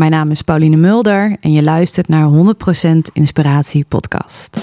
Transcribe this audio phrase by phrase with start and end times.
[0.00, 4.56] Mijn naam is Pauline Mulder en je luistert naar 100% Inspiratie Podcast.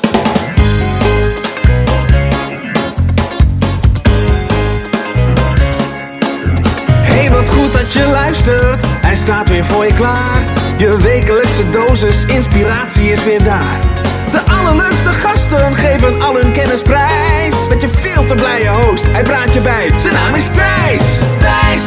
[7.02, 8.86] Hey, wat goed dat je luistert.
[8.86, 10.54] Hij staat weer voor je klaar.
[10.78, 13.80] Je wekelijkse dosis inspiratie is weer daar.
[14.32, 17.68] De allerleukste gasten geven al hun kennis prijs.
[17.70, 20.00] Met je veel te blije host, hij praat je bij.
[20.00, 21.20] Zijn naam is Thijs.
[21.38, 21.84] Thijs,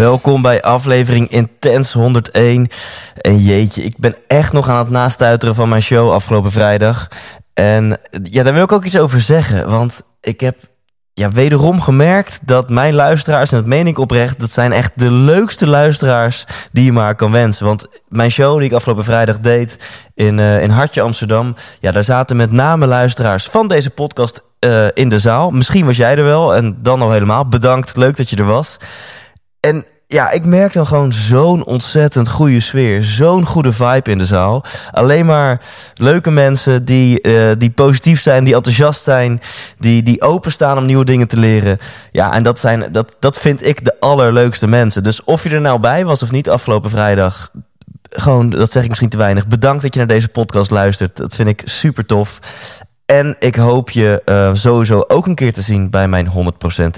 [0.00, 2.68] Welkom bij aflevering Intens 101.
[3.20, 7.08] En jeetje, ik ben echt nog aan het nastuiteren van mijn show afgelopen vrijdag.
[7.54, 9.68] En ja, daar wil ik ook iets over zeggen.
[9.68, 10.56] Want ik heb
[11.12, 15.10] ja, wederom gemerkt dat mijn luisteraars, en dat meen ik oprecht, dat zijn echt de
[15.10, 17.66] leukste luisteraars die je maar kan wensen.
[17.66, 19.78] Want mijn show die ik afgelopen vrijdag deed
[20.14, 24.86] in, eh, in Hartje Amsterdam, ja, daar zaten met name luisteraars van deze podcast eh,
[24.94, 25.50] in de zaal.
[25.50, 27.48] Misschien was jij er wel en dan al helemaal.
[27.48, 28.78] Bedankt, leuk dat je er was.
[29.60, 33.04] En ja, ik merk dan gewoon zo'n ontzettend goede sfeer.
[33.04, 34.64] Zo'n goede vibe in de zaal.
[34.90, 35.60] Alleen maar
[35.94, 39.40] leuke mensen die, eh, die positief zijn, die enthousiast zijn,
[39.78, 41.78] die, die openstaan om nieuwe dingen te leren.
[42.12, 45.02] Ja, en dat, zijn, dat, dat vind ik de allerleukste mensen.
[45.02, 47.50] Dus of je er nou bij was of niet afgelopen vrijdag,
[48.10, 49.46] gewoon, dat zeg ik misschien te weinig.
[49.46, 51.16] Bedankt dat je naar deze podcast luistert.
[51.16, 52.38] Dat vind ik super tof.
[53.10, 56.32] En ik hoop je uh, sowieso ook een keer te zien bij mijn 100%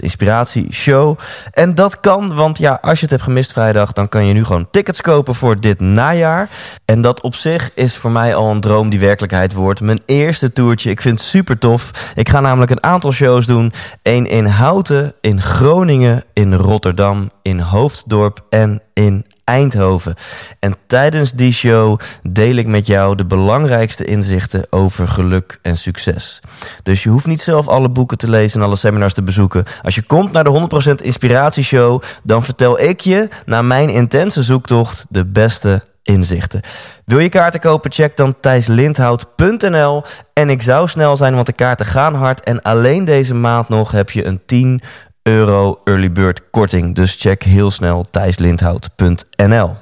[0.00, 1.18] Inspiratie Show.
[1.50, 4.44] En dat kan, want ja, als je het hebt gemist vrijdag, dan kan je nu
[4.44, 6.48] gewoon tickets kopen voor dit najaar.
[6.84, 9.80] En dat op zich is voor mij al een droom die werkelijkheid wordt.
[9.80, 12.12] Mijn eerste toertje, ik vind het super tof.
[12.14, 13.72] Ik ga namelijk een aantal shows doen.
[14.02, 20.14] Eén in Houten, in Groningen, in Rotterdam, in Hoofddorp en in Eindhoven.
[20.58, 26.40] En tijdens die show deel ik met jou de belangrijkste inzichten over geluk en succes.
[26.82, 29.64] Dus je hoeft niet zelf alle boeken te lezen en alle seminars te bezoeken.
[29.82, 30.68] Als je komt naar de
[31.00, 36.60] 100% Inspiratieshow, dan vertel ik je na mijn intense zoektocht de beste inzichten.
[37.04, 37.92] Wil je kaarten kopen?
[37.92, 40.02] Check dan thijslindhout.nl.
[40.32, 42.40] En ik zou snel zijn, want de kaarten gaan hard.
[42.40, 44.80] En alleen deze maand nog heb je een 10
[45.22, 46.94] euro early bird korting.
[46.94, 49.76] Dus check heel snel thijslindhout.nl.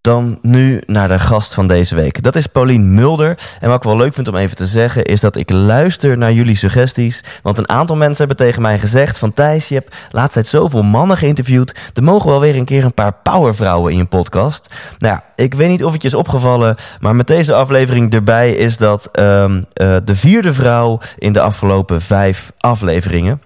[0.00, 2.22] Dan nu naar de gast van deze week.
[2.22, 3.38] Dat is Paulien Mulder.
[3.60, 5.04] En wat ik wel leuk vind om even te zeggen...
[5.04, 7.24] is dat ik luister naar jullie suggesties.
[7.42, 9.18] Want een aantal mensen hebben tegen mij gezegd...
[9.18, 11.90] van Thijs, je hebt laatst tijd zoveel mannen geïnterviewd...
[11.94, 14.74] er mogen wel weer een keer een paar powervrouwen in je podcast.
[14.98, 16.76] Nou ja, ik weet niet of het je is opgevallen...
[17.00, 21.00] maar met deze aflevering erbij is dat um, uh, de vierde vrouw...
[21.18, 23.42] in de afgelopen vijf afleveringen...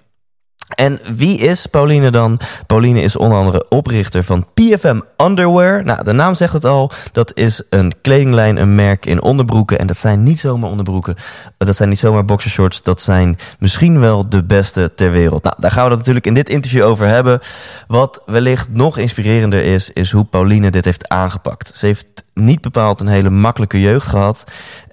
[0.75, 2.39] En wie is Pauline dan?
[2.67, 5.83] Pauline is onder andere oprichter van PFM Underwear.
[5.83, 6.91] Nou, de naam zegt het al.
[7.11, 9.79] Dat is een kledinglijn, een merk in onderbroeken.
[9.79, 11.15] En dat zijn niet zomaar onderbroeken.
[11.57, 12.81] Dat zijn niet zomaar boxershorts.
[12.81, 15.43] Dat zijn misschien wel de beste ter wereld.
[15.43, 17.39] Nou, daar gaan we het natuurlijk in dit interview over hebben.
[17.87, 21.75] Wat wellicht nog inspirerender is, is hoe Pauline dit heeft aangepakt.
[21.75, 24.43] Ze heeft niet bepaald een hele makkelijke jeugd gehad.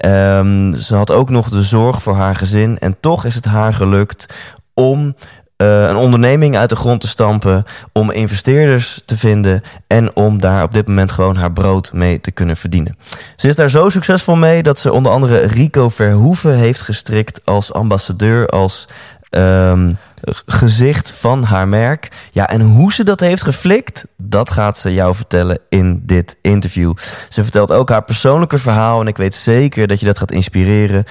[0.06, 2.78] Um, ze had ook nog de zorg voor haar gezin.
[2.78, 4.26] En toch is het haar gelukt
[4.74, 5.14] om
[5.60, 10.62] uh, een onderneming uit de grond te stampen, om investeerders te vinden en om daar
[10.62, 12.96] op dit moment gewoon haar brood mee te kunnen verdienen.
[13.36, 17.72] Ze is daar zo succesvol mee dat ze onder andere Rico Verhoeven heeft gestrikt als
[17.72, 18.86] ambassadeur, als
[19.30, 19.98] um,
[20.46, 22.08] gezicht van haar merk.
[22.30, 26.92] Ja, en hoe ze dat heeft geflikt, dat gaat ze jou vertellen in dit interview.
[27.28, 31.04] Ze vertelt ook haar persoonlijke verhaal en ik weet zeker dat je dat gaat inspireren.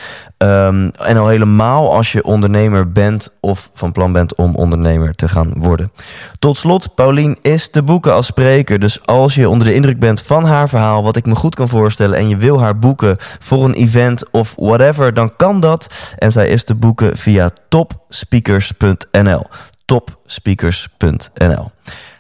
[0.44, 5.28] Um, en al helemaal als je ondernemer bent of van plan bent om ondernemer te
[5.28, 5.92] gaan worden.
[6.40, 8.80] Tot slot, Paulien is te boeken als spreker.
[8.80, 11.68] Dus als je onder de indruk bent van haar verhaal, wat ik me goed kan
[11.68, 16.14] voorstellen, en je wil haar boeken voor een event of whatever, dan kan dat.
[16.18, 19.48] En zij is te boeken via topspeakers.nl.
[19.86, 21.72] Topspeakers.nl.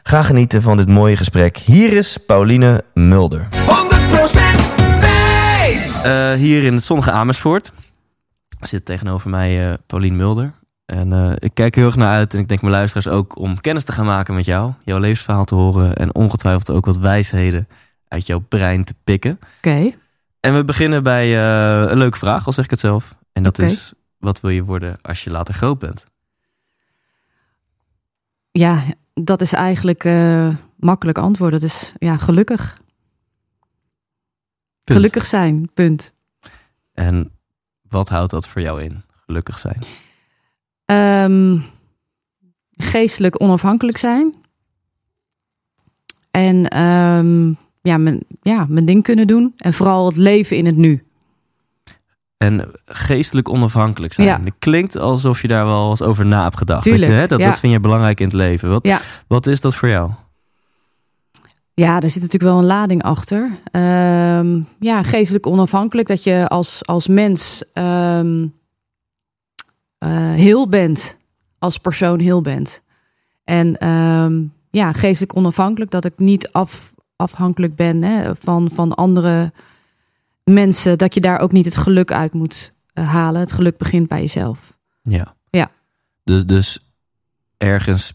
[0.03, 1.57] Ga genieten van dit mooie gesprek.
[1.57, 3.47] Hier is Pauline Mulder.
[3.51, 3.55] 100%
[4.99, 6.01] Thijs!
[6.05, 7.71] Uh, hier in het zonnige Amersfoort
[8.59, 10.53] zit tegenover mij uh, Paulien Mulder.
[10.85, 13.61] En uh, ik kijk heel erg naar uit en ik denk mijn luisteraars ook om
[13.61, 14.73] kennis te gaan maken met jou.
[14.83, 17.67] Jouw levensverhaal te horen en ongetwijfeld ook wat wijsheden
[18.07, 19.31] uit jouw brein te pikken.
[19.31, 19.69] Oké.
[19.69, 19.97] Okay.
[20.39, 23.15] En we beginnen bij uh, een leuke vraag, al zeg ik het zelf.
[23.33, 23.71] En dat okay.
[23.71, 26.05] is, wat wil je worden als je later groot bent?
[28.51, 28.83] Ja,
[29.13, 31.51] dat is eigenlijk uh, makkelijk antwoord.
[31.51, 32.77] Dat is ja, gelukkig.
[34.83, 34.97] Punt.
[34.97, 36.13] Gelukkig zijn, punt.
[36.93, 37.31] En
[37.89, 39.79] wat houdt dat voor jou in, gelukkig zijn?
[41.25, 41.63] Um,
[42.71, 44.33] geestelijk onafhankelijk zijn.
[46.31, 49.53] En um, ja, mijn, ja, mijn ding kunnen doen.
[49.57, 51.03] En vooral het leven in het nu.
[52.37, 54.27] en geestelijk onafhankelijk zijn.
[54.27, 54.41] Ja.
[54.43, 56.83] Het klinkt alsof je daar wel eens over na hebt gedacht.
[56.83, 57.45] Tuurlijk, dat, je, hè, dat, ja.
[57.45, 58.69] dat vind je belangrijk in het leven.
[58.69, 58.89] Wat,
[59.27, 60.11] wat is dat voor jou?
[61.79, 63.59] Ja, er zit natuurlijk wel een lading achter.
[63.71, 66.07] Ehm, ja, geestelijk onafhankelijk.
[66.07, 68.47] Dat je als, als mens ehm,
[69.97, 71.17] eh, heel bent.
[71.57, 72.81] Als persoon heel bent.
[73.43, 75.91] En ehm, ja, geestelijk onafhankelijk.
[75.91, 79.51] Dat ik niet af, afhankelijk ben hè, van, van andere
[80.43, 80.97] mensen.
[80.97, 83.41] Dat je daar ook niet het geluk uit moet eh, halen.
[83.41, 84.77] Het geluk begint bij jezelf.
[85.01, 85.35] Ja.
[85.49, 85.71] Ja.
[86.23, 86.79] Dus, dus
[87.57, 88.13] ergens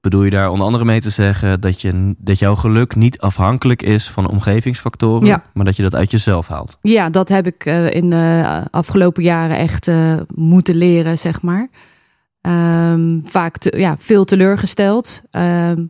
[0.00, 3.82] bedoel je daar onder andere mee te zeggen dat, je, dat jouw geluk niet afhankelijk
[3.82, 5.42] is van omgevingsfactoren, Ja.
[5.54, 6.78] maar dat je dat uit jezelf haalt.
[6.82, 11.68] Ja, dat heb ik eh, in de afgelopen jaren echt eh, moeten leren, zeg maar.
[12.40, 15.22] Ehm, vaak te- ja, veel teleurgesteld.
[15.30, 15.84] Ehm,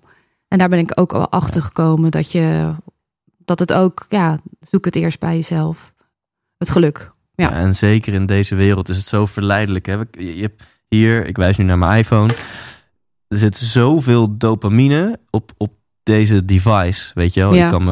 [0.49, 2.75] en daar ben ik ook al achter gekomen dat je
[3.45, 5.93] dat het ook, ja, zoek het eerst bij jezelf.
[6.59, 7.13] Het geluk.
[7.35, 7.53] Ja.
[7.53, 9.87] en zeker in deze wereld is het zo verleidelijk.
[9.87, 9.93] Hè?
[10.11, 12.33] Je, je hebt hier, ik wijs nu naar mijn iPhone,
[13.31, 15.73] er zit zoveel dopamine op, op
[16.03, 17.11] deze device.
[17.15, 17.65] Weet je wel, Ja.
[17.65, 17.85] ik kan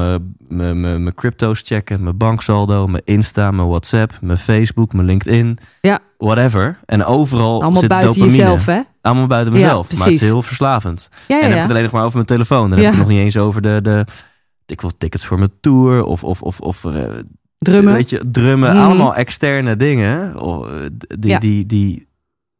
[0.48, 5.58] mijn- crypto's checken, mijn banksaldo, mijn Insta, mijn WhatsApp, mijn Facebook, mijn LinkedIn.
[5.80, 5.98] Ja.
[6.18, 6.78] Whatever.
[6.86, 8.36] En overal Allemaal zit buiten dopamine.
[8.42, 8.80] jezelf, hè?
[9.00, 9.92] Allemaal buiten Ja, mezelf.
[9.92, 11.08] maar het is heel verslavend.
[11.12, 11.60] Ja, en ja, dan heb ik ja.
[11.62, 12.60] het alleen nog maar over mijn telefoon.
[12.70, 12.84] Dan heb Ja.
[12.84, 14.04] ik het nog niet eens over de, de
[14.66, 17.02] ik wil tickets voor mijn tour of, of, of, of eh,
[17.58, 17.92] Drummen.
[17.92, 18.84] Weet je, drummen, Mhm.
[18.84, 20.40] allemaal externe dingen.
[20.42, 20.66] oh,
[21.18, 21.38] Die, Ja.
[21.38, 22.08] die, die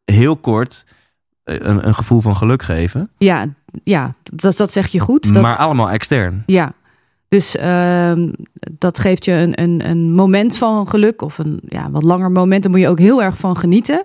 [0.05, 0.93] heel kort eh,
[1.49, 3.11] een, een gevoel van geluk geven.
[3.19, 3.47] Ja,
[3.85, 5.35] ja dat, dat zeg je goed.
[5.35, 6.43] Dat, Maar allemaal extern.
[6.47, 6.73] Ja,
[7.29, 8.29] dus ehm,
[8.79, 12.63] dat geeft je een, een, een moment van geluk of een ja, wat langer moment.
[12.63, 14.05] Daar moet je ook heel erg van genieten.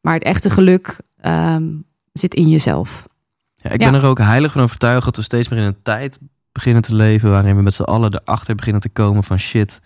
[0.00, 1.64] Maar het echte geluk ehm,
[2.12, 3.06] zit in jezelf.
[3.54, 3.90] Ja, ik Ja.
[3.90, 6.18] ben er ook heilig van overtuigd dat we steeds meer in een tijd
[6.52, 9.80] beginnen te leven waarin we met z'n allen erachter beginnen te komen van shit.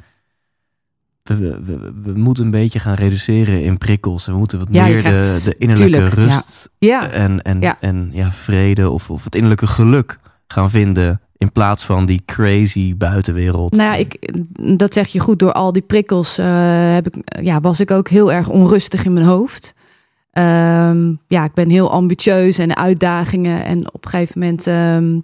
[1.24, 4.26] We, we, we, we moeten een beetje gaan reduceren in prikkels.
[4.26, 8.32] En we moeten wat Ja, meer de, innerlijke tuurlijk, rust Ja, en, en, en ja,
[8.32, 11.20] vrede of, of het innerlijke geluk gaan vinden.
[11.36, 13.72] In plaats van die crazy buitenwereld.
[13.72, 14.32] nou ja, ik,
[14.78, 15.38] dat zeg je goed.
[15.38, 16.46] Door al die prikkels eh,
[16.92, 19.74] heb ik, ja, was ik ook heel erg onrustig in mijn hoofd.
[20.30, 23.64] Ehm, ja, ik ben heel ambitieus en uitdagingen.
[23.64, 25.22] En op een gegeven moment um,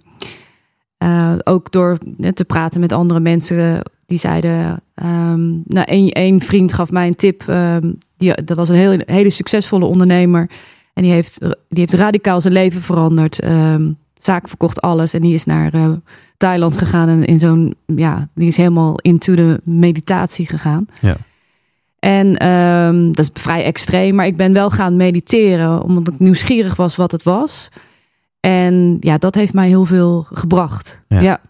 [1.03, 1.97] uh, ook door
[2.33, 4.81] te praten met andere mensen die zeiden.
[5.03, 7.43] Um, nou, één, één vriend gaf mij een tip.
[7.47, 10.49] Um, die, dat was een hele, hele succesvolle ondernemer.
[10.93, 13.43] En die heeft, die heeft radicaal zijn leven veranderd.
[13.43, 15.13] Um, zaak verkocht alles.
[15.13, 15.91] En die is naar uh,
[16.37, 17.07] Thailand gegaan.
[17.07, 17.75] En in zo'n.
[17.85, 20.85] Ja, die is helemaal into de meditatie gegaan.
[20.99, 21.17] Ja.
[21.99, 24.15] En um, dat is vrij extreem.
[24.15, 25.83] Maar ik ben wel gaan mediteren.
[25.83, 27.69] Omdat ik nieuwsgierig was wat het was.
[28.41, 31.01] En ja, dat heeft mij heel veel gebracht.
[31.07, 31.19] Ja.
[31.19, 31.41] ja.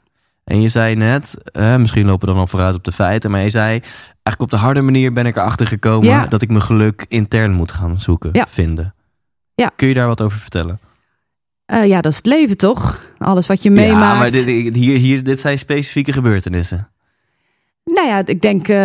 [0.44, 3.42] En je zei net, eh, misschien lopen we dan al vooruit op de feiten, maar
[3.42, 6.26] je zei, eigenlijk op de harde manier ben ik erachter gekomen Ja.
[6.26, 8.46] dat ik mijn geluk intern moet gaan zoeken, Ja.
[8.50, 8.94] vinden.
[9.56, 9.72] Ja.
[9.76, 10.80] Kun je daar wat over vertellen?
[11.74, 13.00] Uh, ja, dat is het leven toch?
[13.18, 14.14] Alles wat je meemaakt.
[14.14, 16.90] Ja, maar dit, hier, hier, dit zijn specifieke gebeurtenissen.
[17.84, 18.76] Nou ja, ik denk, uh,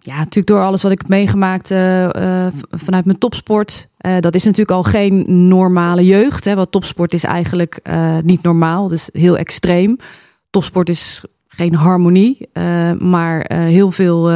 [0.00, 3.88] ja, natuurlijk door alles wat ik meegemaakt uh, uh, vanuit mijn topsport.
[4.20, 6.44] Dat is natuurlijk al geen normale jeugd.
[6.44, 7.80] Hè, want topsport is eigenlijk
[8.22, 9.96] niet normaal, dus heel extreem.
[10.50, 12.48] Topsport is geen harmonie,
[12.98, 14.30] maar heel veel,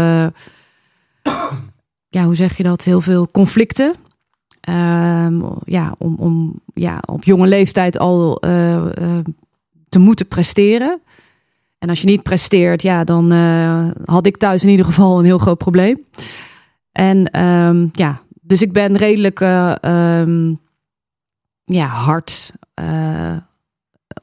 [2.08, 2.84] ja, hoe zeg je dat?
[2.84, 3.94] Heel veel conflicten.
[4.68, 8.38] Um, ja, om, om ja, op jonge leeftijd al
[9.88, 11.00] te moeten presteren.
[11.80, 15.24] En als je niet presteert, ja, dan uh, had ik thuis in ieder geval een
[15.24, 16.06] heel groot probleem.
[16.92, 19.74] En um, ja, dus ik ben redelijk uh,
[20.20, 20.60] um,
[21.64, 23.36] ja, hard uh,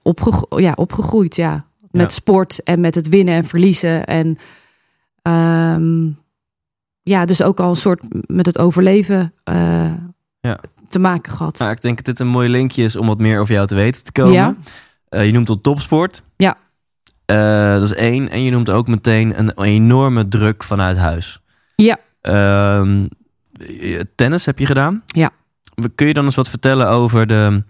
[0.01, 1.65] opgegro ja, opgegroeid, ja.
[1.91, 2.17] Met ja.
[2.17, 4.05] sport en met het winnen en verliezen.
[4.05, 4.37] En
[5.21, 6.17] um,
[7.01, 9.33] ja, dus ook al een soort met het overleven
[10.39, 10.59] ja.
[10.89, 11.57] te maken gehad.
[11.57, 13.75] Nou, ik denk dat dit een mooi linkje is om wat meer over jou te
[13.75, 14.57] weten te komen.
[15.09, 15.21] Ja.
[15.21, 16.23] Je noemt het topsport.
[16.35, 16.57] Ja.
[17.31, 18.29] Uh, dat is één.
[18.29, 21.41] En je noemt ook meteen een enorme druk vanuit huis.
[21.75, 21.97] Ja.
[22.21, 23.05] Uh,
[24.15, 25.03] tennis heb je gedaan.
[25.07, 25.29] Ja.
[25.95, 27.63] Kun je dan eens wat vertellen over de...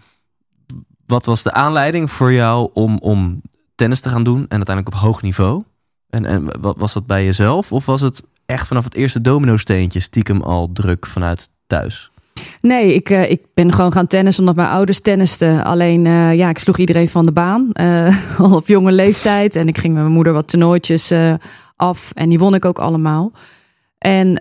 [1.06, 3.42] Wat was de aanleiding voor jou om, om
[3.76, 5.64] tennis te gaan doen en uiteindelijk op hoog niveau?
[6.10, 7.72] En, en was dat bij jezelf?
[7.72, 12.12] Of was het echt vanaf het eerste domino-steentje stiekem al druk vanuit thuis?
[12.62, 15.64] Nee, ik, uh, ik ben gewoon gaan tennissen omdat mijn ouders tennisten.
[15.64, 17.70] Alleen, uh, ja, ik sloeg iedereen van de baan.
[17.74, 19.56] Uh, al op jonge leeftijd.
[19.56, 21.14] En ik ging met mijn moeder wat toernooitjes
[21.76, 22.12] af.
[22.14, 23.32] En die won ik ook allemaal.
[23.98, 24.38] En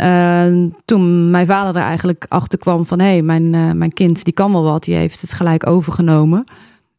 [0.85, 3.01] toen mijn vader er eigenlijk achter kwam van...
[3.01, 4.85] hé, hey, mijn, mijn kind die kan wel wat.
[4.85, 6.45] Die heeft het gelijk overgenomen.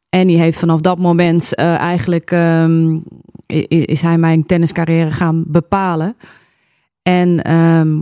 [0.10, 2.32] En die heeft vanaf dat moment eigenlijk...
[2.32, 3.04] Um,
[3.68, 6.16] is hij mijn tenniscarrière gaan bepalen.
[7.08, 7.98] En ehm,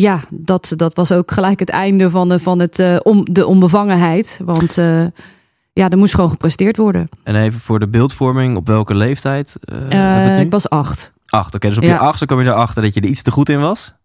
[0.00, 3.46] ja, dat, dat was ook gelijk het einde van, de, van het, eh, om, de
[3.46, 4.40] onbevangenheid.
[4.44, 5.04] Want eh,
[5.72, 7.08] ja, er moest gewoon gepresteerd worden.
[7.24, 9.56] En even voor de beeldvorming, op welke leeftijd?
[9.88, 11.12] eh, ik was acht.
[11.26, 11.68] Acht, oké.
[11.68, 11.88] dus op Ja.
[11.92, 13.96] je achtste kwam je erachter dat je er iets te goed in was?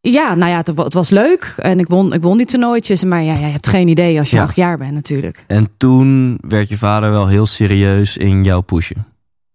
[0.00, 1.54] Ja, nou ja, het, het was leuk.
[1.56, 3.04] En ik won, ik won die toernooitjes.
[3.04, 4.42] Maar ja, je hebt geen idee als je Ja.
[4.42, 5.44] acht jaar bent natuurlijk.
[5.46, 9.06] En toen werd je vader wel heel serieus in jouw pushen.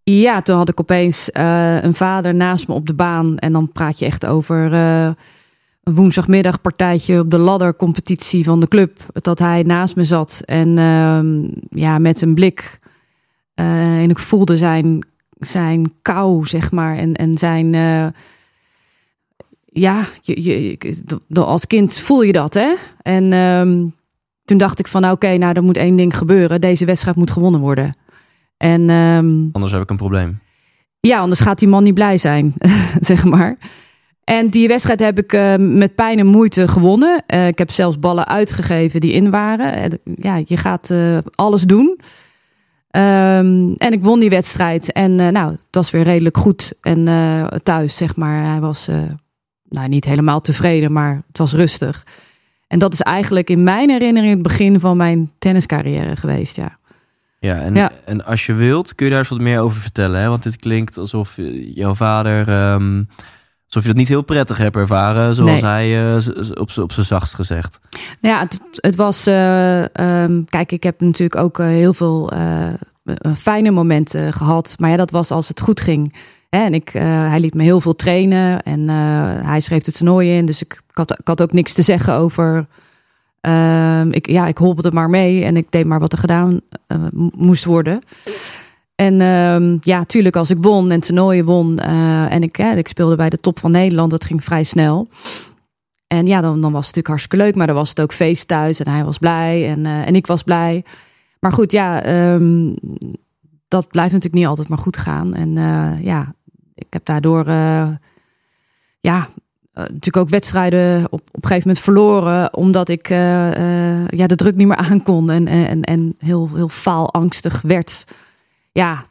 [0.03, 3.37] Ja, toen had ik opeens eh, een vader naast me op de baan.
[3.37, 5.09] En dan praat je echt over eh,
[5.83, 8.99] een woensdagmiddagpartijtje op de laddercompetitie van de club.
[9.13, 10.41] Dat hij naast me zat.
[10.45, 11.47] En ehm,
[11.79, 12.79] ja, met een blik.
[13.53, 15.05] eh, en ik voelde zijn,
[15.39, 16.97] zijn kou, zeg maar.
[16.97, 17.73] En, en zijn.
[19.65, 20.77] ja, je,
[21.33, 22.73] als kind voel je dat, hè?
[23.01, 23.85] En ehm,
[24.45, 26.61] toen dacht ik van, oké, nou, er moet één ding gebeuren.
[26.61, 27.95] Deze wedstrijd moet gewonnen worden.
[28.63, 30.39] En ehm, Anders heb ik een probleem.
[30.99, 32.53] ja, anders gaat die man niet blij zijn,
[32.99, 33.57] zeg maar.
[34.23, 37.23] En die wedstrijd heb ik eh, met pijn en moeite gewonnen.
[37.27, 39.73] Eh, ik heb zelfs ballen uitgegeven die in waren.
[39.73, 41.99] En, ja, je gaat eh, alles doen.
[42.89, 44.91] Ehm, en ik won die wedstrijd.
[44.91, 46.73] En nou, het was weer redelijk goed.
[46.81, 47.07] En
[47.63, 48.89] thuis, zeg maar, hij was
[49.69, 52.05] nou, niet helemaal tevreden, maar het was rustig.
[52.67, 56.77] En dat is eigenlijk in mijn herinnering het begin van mijn tenniscarrière geweest, ja.
[57.43, 57.91] Ja en, Ja.
[58.05, 60.21] en als je wilt, kun je daar eens wat meer over vertellen.
[60.21, 60.27] Hè?
[60.29, 61.33] Want dit klinkt alsof
[61.75, 62.47] jouw vader...
[62.47, 63.03] ehm,
[63.65, 65.35] alsof je dat niet heel prettig hebt ervaren.
[65.35, 65.71] Zoals Nee.
[65.71, 67.79] hij eh, op, op zijn zachtst gezegd.
[68.21, 69.27] Ja, het, het was.
[69.27, 72.31] eh, ehm, kijk, ik heb natuurlijk ook eh, heel veel
[73.37, 74.75] fijne momenten gehad.
[74.79, 76.15] Maar ja, dat was als het goed ging.
[76.49, 78.63] En ik, hij liet me heel veel trainen.
[78.63, 78.89] En
[79.45, 80.45] hij schreef de toernooien in.
[80.45, 82.65] Dus ik, ik, had, ik had ook niks te zeggen over.
[83.43, 85.43] Ehm, ik, ja, ik holpelde maar mee.
[85.43, 86.97] En ik deed maar wat er gedaan eh,
[87.35, 88.01] moest worden.
[88.95, 91.79] En ehm, ja, tuurlijk, als ik won en toernooien won.
[91.79, 94.11] eh, en ik, eh, ik speelde bij de top van Nederland.
[94.11, 95.07] Dat ging vrij snel.
[96.07, 97.55] En ja, dan, dan was het natuurlijk hartstikke leuk.
[97.55, 98.79] Maar dan was het ook feest thuis.
[98.79, 99.69] En hij was blij.
[99.69, 100.83] En, eh, en ik was blij.
[101.39, 102.73] Maar goed, ja, ehm,
[103.67, 105.33] dat blijft natuurlijk niet altijd maar goed gaan.
[105.33, 105.53] En
[106.03, 106.33] ja,
[106.75, 107.45] ik heb daardoor
[108.99, 109.29] ja,
[109.73, 112.53] natuurlijk ook wedstrijden op, op een gegeven moment verloren.
[112.53, 115.29] Omdat ik eh, eh, ja, de druk niet meer aankon.
[115.29, 118.03] En, en, en heel, heel faalangstig werd.
[118.71, 119.03] Ja,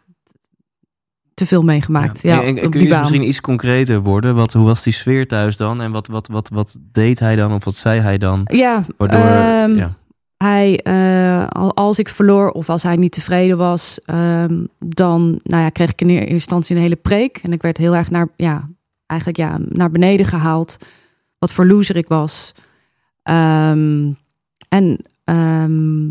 [1.34, 2.22] te veel meegemaakt.
[2.22, 3.00] Ja, en, kun je baan.
[3.00, 4.34] misschien iets concreter worden?
[4.34, 5.80] Wat, hoe was die sfeer thuis dan?
[5.82, 7.52] En wat, wat, wat, wat deed hij dan?
[7.52, 8.40] Of wat zei hij dan?
[8.44, 9.94] Ja, Waardoor, ehm, ja.
[10.36, 15.62] hij, eh, al- als ik verloor of als hij niet tevreden was, ehm, dan nou
[15.62, 17.38] ja, kreeg ik in eerste instantie een hele preek.
[17.42, 18.68] En ik werd heel erg naar, ja,
[19.12, 20.76] eigenlijk ja, naar beneden gehaald.
[21.38, 22.52] Wat voor loser ik was.
[23.22, 24.10] Ehm,
[24.68, 26.10] en ehm,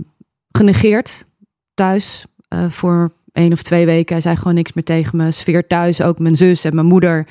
[0.52, 1.26] genegeerd
[1.74, 4.14] thuis eh, voor één of twee weken.
[4.14, 5.32] Hij zei gewoon niks meer tegen me.
[5.32, 7.28] Sfeer thuis, ook mijn zus en mijn moeder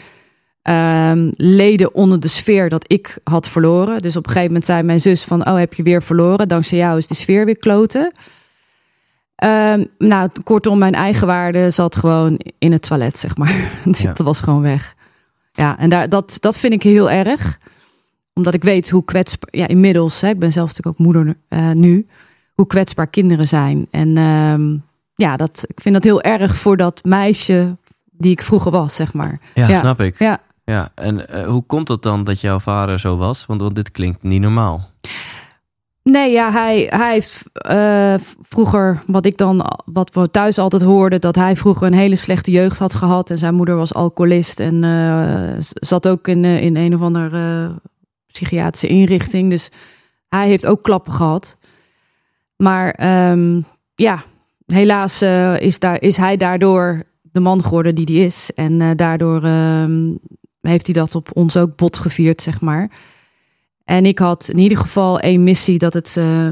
[0.62, 4.02] ehm, leden onder de sfeer dat ik had verloren.
[4.02, 5.46] Dus op een gegeven moment zei mijn zus van...
[5.46, 6.48] oh, heb je weer verloren?
[6.48, 8.12] Dankzij jou is de sfeer weer kloten.
[9.98, 13.70] Nou, kortom, mijn eigen waarde zat gewoon in het toilet, zeg maar.
[13.92, 14.12] Ja.
[14.12, 14.94] Dat was gewoon weg.
[15.52, 17.58] Ja, en daar, dat, dat vind ik heel erg.
[18.34, 19.48] Omdat ik weet hoe kwetsbaar...
[19.52, 22.06] Ja, inmiddels, hè, ik ben zelf natuurlijk ook moeder eh, nu...
[22.54, 23.86] hoe kwetsbaar kinderen zijn.
[23.90, 24.76] En ehm,
[25.14, 27.76] ja, dat, ik vind dat heel erg voor dat meisje
[28.10, 29.40] die ik vroeger was, zeg maar.
[29.54, 29.78] ja, ja.
[29.78, 30.18] snap ik.
[30.18, 30.40] Ja.
[30.64, 33.46] Ja, en eh, hoe komt het dan dat jouw vader zo was?
[33.46, 34.90] Want, want dit klinkt niet normaal.
[36.10, 41.20] Nee, ja, hij, hij heeft eh, vroeger, wat ik dan, wat we thuis altijd hoorden,
[41.20, 43.30] dat hij vroeger een hele slechte jeugd had gehad.
[43.30, 47.70] En zijn moeder was alcoholist en eh, zat ook in, eh, in een of andere
[48.32, 49.50] psychiatrische inrichting.
[49.50, 49.70] Dus
[50.28, 51.56] hij heeft ook klappen gehad.
[52.56, 53.60] Maar ehm,
[53.94, 54.22] ja,
[54.66, 55.22] helaas
[55.58, 58.50] is, daar, is hij daardoor de man geworden die hij is.
[58.54, 60.14] En daardoor ehm,
[60.60, 62.90] heeft hij dat op ons ook bot gevierd, zeg maar.
[63.90, 66.48] En ik had in ieder geval één missie dat het, eh,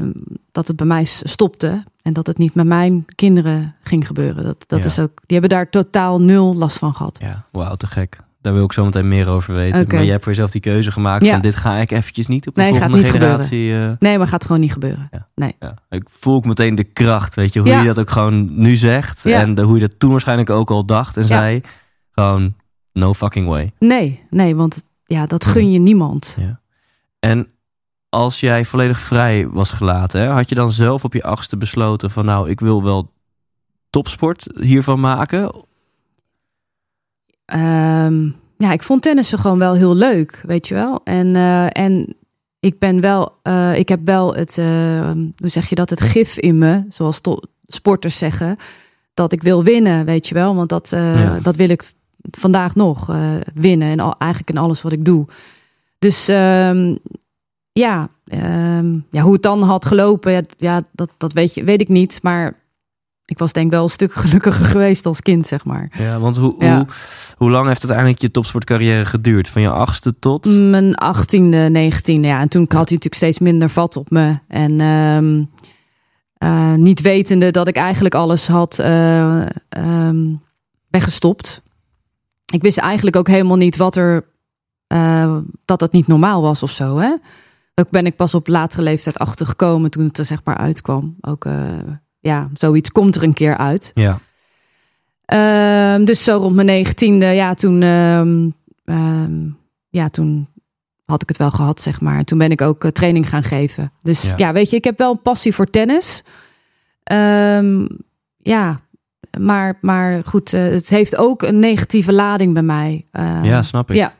[0.51, 1.83] dat het bij mij stopte.
[2.01, 4.43] En dat het niet met mijn kinderen ging gebeuren.
[4.43, 4.85] Dat, dat Ja.
[4.85, 7.17] is ook, die hebben daar totaal nul last van gehad.
[7.21, 8.17] Ja, wauw, te gek.
[8.41, 9.87] Daar wil ik zo meteen meer over weten.
[9.87, 11.31] Maar je hebt voor jezelf die keuze gemaakt Ja.
[11.31, 13.73] van dit ga ik eventjes niet op de Nee, volgende generatie.
[13.73, 15.09] eh, Nee, maar gaat gewoon niet gebeuren.
[15.35, 15.73] ja.
[15.89, 19.25] Ik voel ook meteen de kracht, weet je, hoe je dat ook gewoon nu zegt.
[19.25, 21.61] En de, hoe je dat toen waarschijnlijk ook al dacht en zei.
[22.11, 22.53] Gewoon,
[22.93, 23.71] no fucking way.
[23.79, 26.37] Nee, nee, want ja, dat gun je niemand.
[27.19, 27.47] En
[28.09, 32.11] als jij volledig vrij was gelaten, hè, had je dan zelf op je achtste besloten
[32.11, 33.11] van nou, ik wil wel
[33.89, 35.51] topsport hiervan maken?
[37.45, 41.01] Ehm, ja, ik vond tennissen gewoon wel heel leuk, weet je wel.
[41.03, 42.15] En, eh, en
[42.59, 46.37] ik ben wel, eh, ik heb wel het, eh, hoe zeg je dat, het gif
[46.37, 47.21] in me, zoals
[47.67, 48.57] sporters zeggen,
[49.13, 50.55] dat ik wil winnen, weet je wel.
[50.55, 51.39] Want dat, Ja.
[51.39, 51.93] dat wil ik
[52.31, 53.11] vandaag nog
[53.53, 53.87] winnen.
[53.87, 55.27] En al, eigenlijk in alles wat ik doe.
[55.99, 56.95] Dus ehm,
[57.71, 61.81] ja, ehm, ja, hoe het dan had gelopen, ja, ja, dat, dat weet, je, weet
[61.81, 62.19] ik niet.
[62.21, 62.57] Maar
[63.25, 65.91] ik was denk ik wel een stuk gelukkiger geweest als kind, zeg maar.
[65.97, 66.75] Ja, want hoe, Ja.
[66.75, 66.85] hoe,
[67.37, 69.49] hoe lang heeft uiteindelijk je topsportcarrière geduurd?
[69.49, 70.45] Van je achtste tot?
[70.45, 72.39] Mijn achttiende, negentiende, ja.
[72.41, 74.39] En toen had hij natuurlijk steeds minder vat op me.
[74.47, 75.43] En ehm,
[76.37, 80.25] eh, niet wetende dat ik eigenlijk alles had eh, ehm,
[80.89, 81.61] weggestopt.
[82.53, 84.25] Ik wist eigenlijk ook helemaal niet wat er...
[84.89, 87.13] eh, dat het niet normaal was of zo, hè.
[87.75, 91.15] Ook ben ik pas op latere leeftijd achtergekomen toen het er zeg maar uitkwam.
[91.21, 91.53] Ook, eh,
[92.19, 93.91] ja, zoiets komt er een keer uit.
[93.93, 94.19] Ja.
[95.25, 98.49] Ehm, dus zo rond mijn negentiende, ja, toen, ehm,
[98.85, 99.47] ehm,
[99.89, 100.47] ja, toen
[101.05, 102.23] had ik het wel gehad, zeg maar.
[102.23, 103.91] Toen ben ik ook eh, training gaan geven.
[104.01, 104.33] Dus Ja.
[104.37, 104.53] ja.
[104.53, 106.23] weet je, ik heb wel een passie voor tennis.
[108.37, 108.79] Ja,
[109.39, 113.05] maar, maar goed, het heeft ook een negatieve lading bij mij.
[113.43, 113.95] Ja, snap ik.
[113.95, 114.13] ja,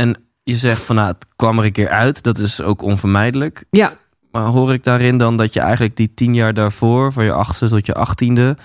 [0.00, 2.22] En je zegt van nou, het kwam er een keer uit.
[2.22, 3.64] Dat is ook onvermijdelijk.
[3.70, 3.92] ja,
[4.30, 7.68] Maar hoor ik daarin dan dat je eigenlijk die tien jaar daarvoor, van je achtste
[7.68, 8.56] tot je achttiende,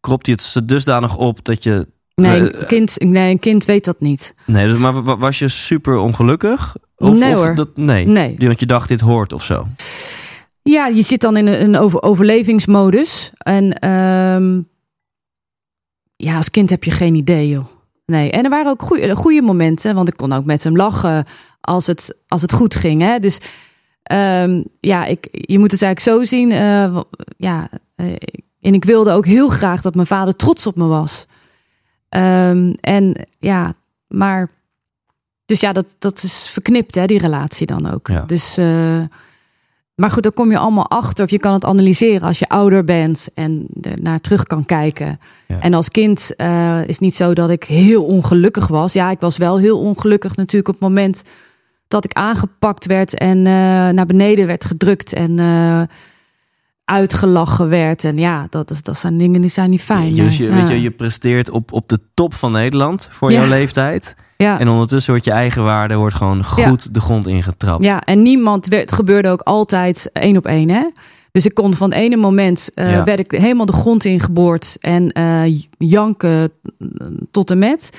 [0.00, 1.88] kropt je het dusdanig op dat je.
[2.14, 4.34] nee, Eh, een kind, nee, een kind weet dat niet.
[4.46, 6.76] Nee, dus, maar wa- was je super ongelukkig?
[6.96, 7.54] Of, Nee, of hoor.
[7.54, 8.06] Dat, nee.
[8.06, 8.34] Nee.
[8.38, 9.66] Want je dacht, dit hoort of zo.
[10.62, 13.30] Ja, je zit dan in een, een over, overlevingsmodus.
[13.38, 14.60] En ehm,
[16.16, 17.66] ja, als kind heb je geen idee, joh.
[18.12, 21.24] Nee, en er waren ook goede, goede momenten, want ik kon ook met hem lachen
[21.60, 23.00] als het, als het goed ging.
[23.00, 23.18] Hè?
[23.18, 23.38] Dus
[24.02, 26.52] ehm, ja, ik, je moet het eigenlijk zo zien.
[26.52, 27.00] eh,
[27.36, 28.06] ja, eh,
[28.60, 31.26] en ik wilde ook heel graag dat mijn vader trots op me was.
[32.08, 33.72] Ehm, en ja,
[34.08, 34.50] maar.
[35.46, 38.06] Dus ja, dat, dat is verknipt, hè, die relatie dan ook.
[38.08, 38.20] Ja.
[38.20, 38.56] Dus.
[38.56, 39.00] eh,
[40.02, 41.24] maar goed, daar kom je allemaal achter.
[41.24, 45.20] Of je kan het analyseren als je ouder bent en er naar terug kan kijken.
[45.46, 45.60] Ja.
[45.60, 48.92] En als kind eh, is het niet zo dat ik heel ongelukkig was.
[48.92, 51.22] Ja, ik was wel heel ongelukkig natuurlijk op het moment
[51.88, 53.52] dat ik aangepakt werd en eh,
[53.88, 55.82] naar beneden werd gedrukt en eh,
[56.84, 58.04] uitgelachen werd.
[58.04, 60.14] En ja, dat, is, dat zijn dingen die zijn niet fijn.
[60.14, 63.40] dus je, weet je, je presteert op, op de top van Nederland voor Ja.
[63.40, 64.14] jouw leeftijd.
[64.42, 64.58] Ja.
[64.58, 67.84] En ondertussen wordt je eigen waarde wordt gewoon goed de grond ingetrapt.
[67.84, 70.68] Ja, en niemand werd, het gebeurde ook altijd één op één.
[70.70, 70.84] Hè?
[71.32, 73.04] Dus ik kon van het ene moment eh, Ja.
[73.04, 75.42] werd ik helemaal de grond ingeboord en eh,
[75.78, 76.50] janken
[77.30, 77.90] tot en met.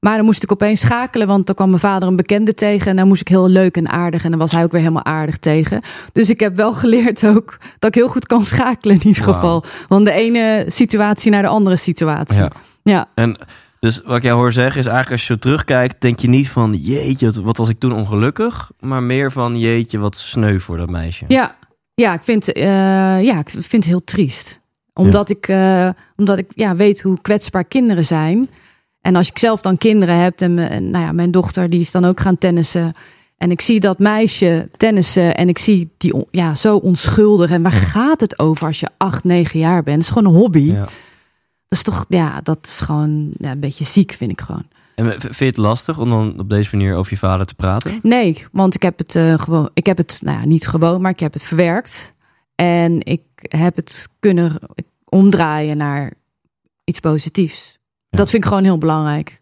[0.00, 2.90] Maar dan moest ik opeens schakelen, want dan kwam mijn vader een bekende tegen.
[2.90, 4.24] En dan moest ik heel leuk en aardig.
[4.24, 5.80] En dan was hij ook weer helemaal aardig tegen.
[6.12, 9.64] Dus ik heb wel geleerd ook dat ik heel goed kan schakelen in ieder geval.
[9.88, 12.40] Van de ene situatie naar de andere situatie.
[12.40, 12.50] Ja.
[12.82, 13.08] Ja.
[13.14, 13.38] En
[13.80, 16.48] dus wat ik jou hoor zeggen is eigenlijk als je zo terugkijkt, denk je niet
[16.48, 20.90] van jeetje, wat- was ik toen ongelukkig, maar meer van jeetje, wat sneu voor dat
[20.90, 21.24] meisje.
[21.28, 21.54] Ja,
[21.94, 22.62] ja, ik vind, eh,
[23.22, 24.60] ja, ik vind het heel triest.
[24.92, 28.50] Omdat ik, eh, omdat ik ja, weet hoe kwetsbaar kinderen zijn.
[29.00, 30.54] En als ik zelf dan kinderen heb, en,
[30.90, 32.92] nou ja, mijn dochter die is dan ook gaan tennissen.
[33.36, 37.50] En ik zie dat meisje tennissen en ik zie die ja, zo onschuldig.
[37.50, 39.96] En waar gaat het over als je acht, negen jaar bent?
[39.96, 40.60] Het is gewoon een hobby.
[40.72, 40.84] Ja.
[41.70, 44.64] Dat is toch, ja, dat is gewoon ja, een beetje ziek, vind ik gewoon.
[44.94, 47.98] En vind je het lastig om dan op deze manier over je vader te praten?
[48.02, 51.10] Nee, want ik heb het eh, gewoon, ik heb het, nou ja, niet gewoon, maar
[51.10, 52.14] ik heb het verwerkt.
[52.54, 54.58] En ik heb het kunnen
[55.08, 56.12] omdraaien naar
[56.84, 57.78] iets positiefs.
[58.08, 58.18] Ja.
[58.18, 59.40] Dat vind ik gewoon heel belangrijk.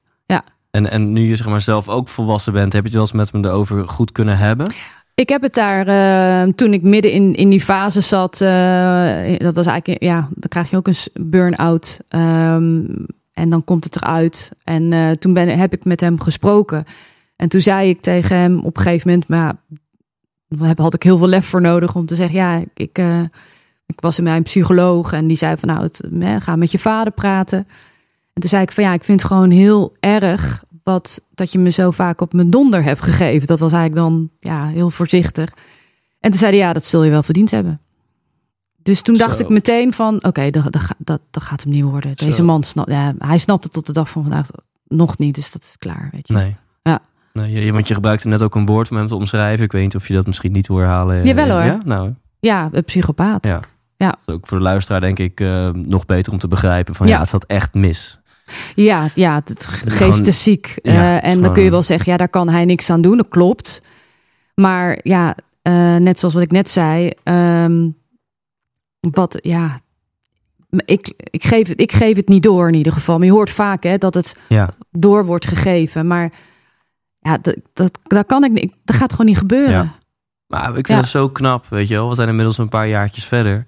[0.71, 3.13] En, en nu je zeg maar zelf ook volwassen bent, heb je het wel eens
[3.13, 4.73] met hem erover goed kunnen hebben?
[5.19, 9.55] Ik heb het daar, eh, toen ik midden in, in die fase zat, eh, dat
[9.55, 12.01] was eigenlijk, ja, dan krijg je ook een burn-out.
[12.09, 12.85] Ehm,
[13.33, 14.51] en dan komt het eruit.
[14.65, 16.85] En eh, toen ben, heb ik met hem gesproken.
[17.37, 19.57] En toen zei ik tegen hem op een gegeven moment, maar
[20.49, 22.99] ja, had ik heel veel lef voor nodig om te zeggen, ja, ik,
[23.87, 26.79] ik was bij een psycholoog en die zei van, nou, het, hè, ga met je
[26.79, 27.59] vader praten.
[28.33, 31.59] En toen zei ik van, ja, ik vind het gewoon heel erg wat dat je
[31.59, 33.47] me zo vaak op mijn donder hebt gegeven.
[33.47, 35.51] Dat was eigenlijk dan ja, heel voorzichtig.
[36.21, 37.81] En toen zei hij, ja, dat zul je wel verdiend hebben.
[38.83, 39.45] Dus toen dacht Zo.
[39.45, 42.17] ik meteen van, oké, dat, dat, dat, dat gaat hem niet worden.
[42.17, 42.45] Deze Zo.
[42.45, 44.49] man, snapt, ja, hij snapt het tot de dag van vandaag
[44.87, 46.35] nog niet, dus dat is klaar, weet je.
[46.35, 46.57] Nee.
[46.83, 46.99] Ja.
[47.33, 49.65] Nee, je, want je gebruikte net ook een woord om hem te omschrijven.
[49.65, 51.25] Ik weet niet of je dat misschien niet wil herhalen.
[51.25, 51.65] Jawel, hoor.
[51.65, 53.47] Ja, nou, Ja, een psychopaat.
[53.47, 53.61] Ja.
[53.97, 54.15] Ja.
[54.27, 57.19] ook voor de luisteraar denk ik eh, nog beter om te begrijpen van ja, Ja.
[57.21, 58.19] het zat echt mis.
[58.75, 60.79] Ja, ja, het geest is ziek.
[60.83, 63.17] Ja, Eh, en dan kun je wel zeggen, ja, daar kan hij niks aan doen.
[63.17, 63.83] Dat klopt.
[64.55, 67.89] Maar ja, eh, net zoals wat ik net zei, ehm,
[69.01, 69.79] wat, ja,
[70.85, 73.17] ik, ik, geef, het- ik geef het niet door in ieder geval.
[73.19, 74.69] Maar je hoort vaak hè, dat het Ja.
[74.91, 76.07] door wordt gegeven.
[76.07, 76.33] Maar
[77.21, 78.73] ja, dat, dat, dat kan ik niet.
[78.85, 79.71] Dat gaat gewoon niet gebeuren.
[79.71, 79.95] Ja.
[80.47, 82.09] Maar ik vind het zo knap, weet je wel.
[82.09, 83.65] We zijn inmiddels een paar jaartjes verder.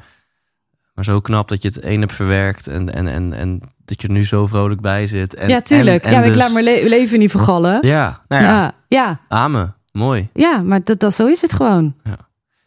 [0.95, 4.09] Maar zo knap dat je het één hebt verwerkt en, en, en, en dat je
[4.09, 5.35] er nu zo vrolijk bij zit.
[5.35, 6.03] En, ja, tuurlijk.
[6.03, 7.79] en- en ja, ik dus- laat mijn le- leven niet vergallen.
[7.87, 8.75] Ja, nou ja, ja.
[8.89, 9.75] ja, amen.
[9.93, 10.29] Mooi.
[10.35, 11.95] ja, maar dat, dat, zo is het gewoon.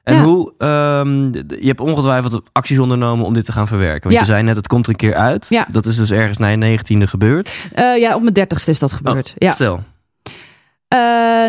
[0.04, 0.24] En Ja.
[0.24, 4.02] hoe, ehm, je hebt ongetwijfeld acties ondernomen om dit te gaan verwerken.
[4.04, 4.20] Want Ja.
[4.20, 5.46] je zei net, het komt er een keer uit.
[5.50, 5.68] Ja.
[5.72, 7.70] Dat is dus ergens na je negentiende gebeurd.
[7.74, 9.28] Eh, ja, op mijn dertigste is dat gebeurd.
[9.30, 9.50] Oh, ja.
[9.56, 9.84] Vertel.
[10.88, 11.00] Eh,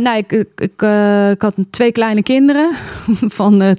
[0.02, 2.70] nou, ik, ik, ik, eh, ik had twee kleine kinderen
[3.38, 3.62] van,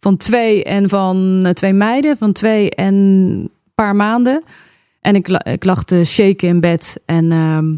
[0.00, 4.42] van twee en van eh, twee meiden van twee en een paar maanden.
[5.00, 7.00] En ik, ik lag te shaken in bed.
[7.04, 7.74] En ehm,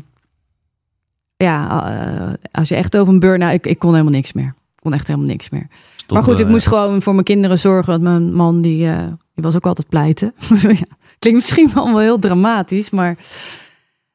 [1.37, 3.53] ja, eh, als je echt over een burn-out...
[3.53, 4.55] Ik, ik kon helemaal niks meer.
[4.75, 5.67] Ik kon echt helemaal niks meer.
[5.97, 7.91] Stop, maar goed, ik eh, moest gewoon voor mijn kinderen zorgen.
[7.91, 10.35] Want mijn man, die, eh, die was ook altijd pleiten.
[10.61, 13.17] ja, klinkt misschien wel heel dramatisch, maar...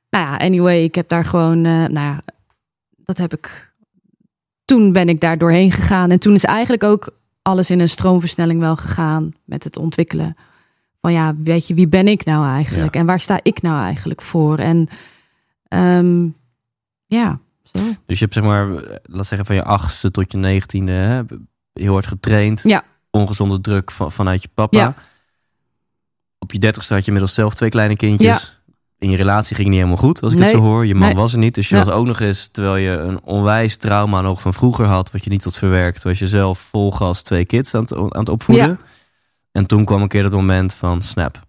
[0.10, 1.58] Nou ja, anyway, ik heb daar gewoon...
[1.66, 2.22] eh, nou ja,
[2.96, 3.72] dat heb ik...
[4.66, 6.12] Toen ben ik daar doorheen gegaan.
[6.12, 7.10] En toen is eigenlijk ook
[7.48, 9.34] alles in een stroomversnelling wel gegaan.
[9.46, 10.38] Met het ontwikkelen.
[11.02, 12.96] Van ja, weet je, wie ben ik nou eigenlijk?
[12.96, 14.58] En waar sta ik nou eigenlijk voor?
[14.58, 14.88] En
[15.68, 16.28] ehm,
[17.06, 17.80] ja, zo.
[18.06, 18.68] Dus je hebt zeg maar,
[19.04, 21.22] laat zeggen van je achtste tot je negentiende, hè,
[21.74, 22.62] heel hard getraind.
[22.64, 22.84] Ja.
[23.10, 24.78] Ongezonde druk van, vanuit je papa.
[24.78, 24.94] Ja.
[26.40, 28.57] Op je dertigste had je inmiddels zelf twee kleine kindjes.
[29.00, 30.86] In je relatie ging niet helemaal goed, als ik het zo hoor.
[30.86, 31.16] Je man Nee.
[31.18, 31.56] was er niet.
[31.56, 31.84] Dus je Ja.
[31.84, 35.30] was ook nog eens, terwijl je een onwijs trauma nog van vroeger had, wat je
[35.30, 38.68] niet had verwerkt, was je zelf vol gas twee kids aan het, aan het opvoeden.
[38.68, 38.78] Ja.
[39.52, 41.46] En toen kwam een keer dat moment van snap.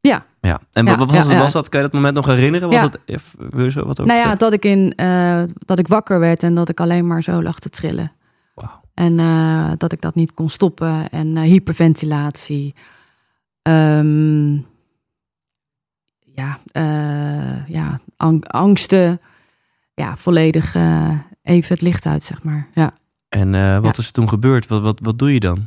[0.00, 0.26] Ja.
[0.40, 0.60] Ja.
[0.72, 1.68] En Ja, wat was, was dat?
[1.68, 2.70] Kan je dat moment nog herinneren?
[2.70, 5.88] Was even- wil je zo wat over Nou ja, dat ik, in, eh, dat ik
[5.88, 8.12] wakker werd en dat ik alleen maar zo lag te trillen.
[8.54, 8.80] Wauw.
[8.94, 11.08] En eh, dat ik dat niet kon stoppen.
[11.10, 12.74] En eh, hyperventilatie.
[13.62, 14.56] Ehm,
[16.34, 19.20] ja, eh, ja ang- angsten.
[19.94, 21.10] Ja, volledig eh,
[21.42, 22.68] even het licht uit, zeg maar.
[22.74, 22.92] Ja.
[23.28, 24.66] En eh, wat is er toen gebeurd?
[24.66, 25.66] Wat, wat, wat doe je dan?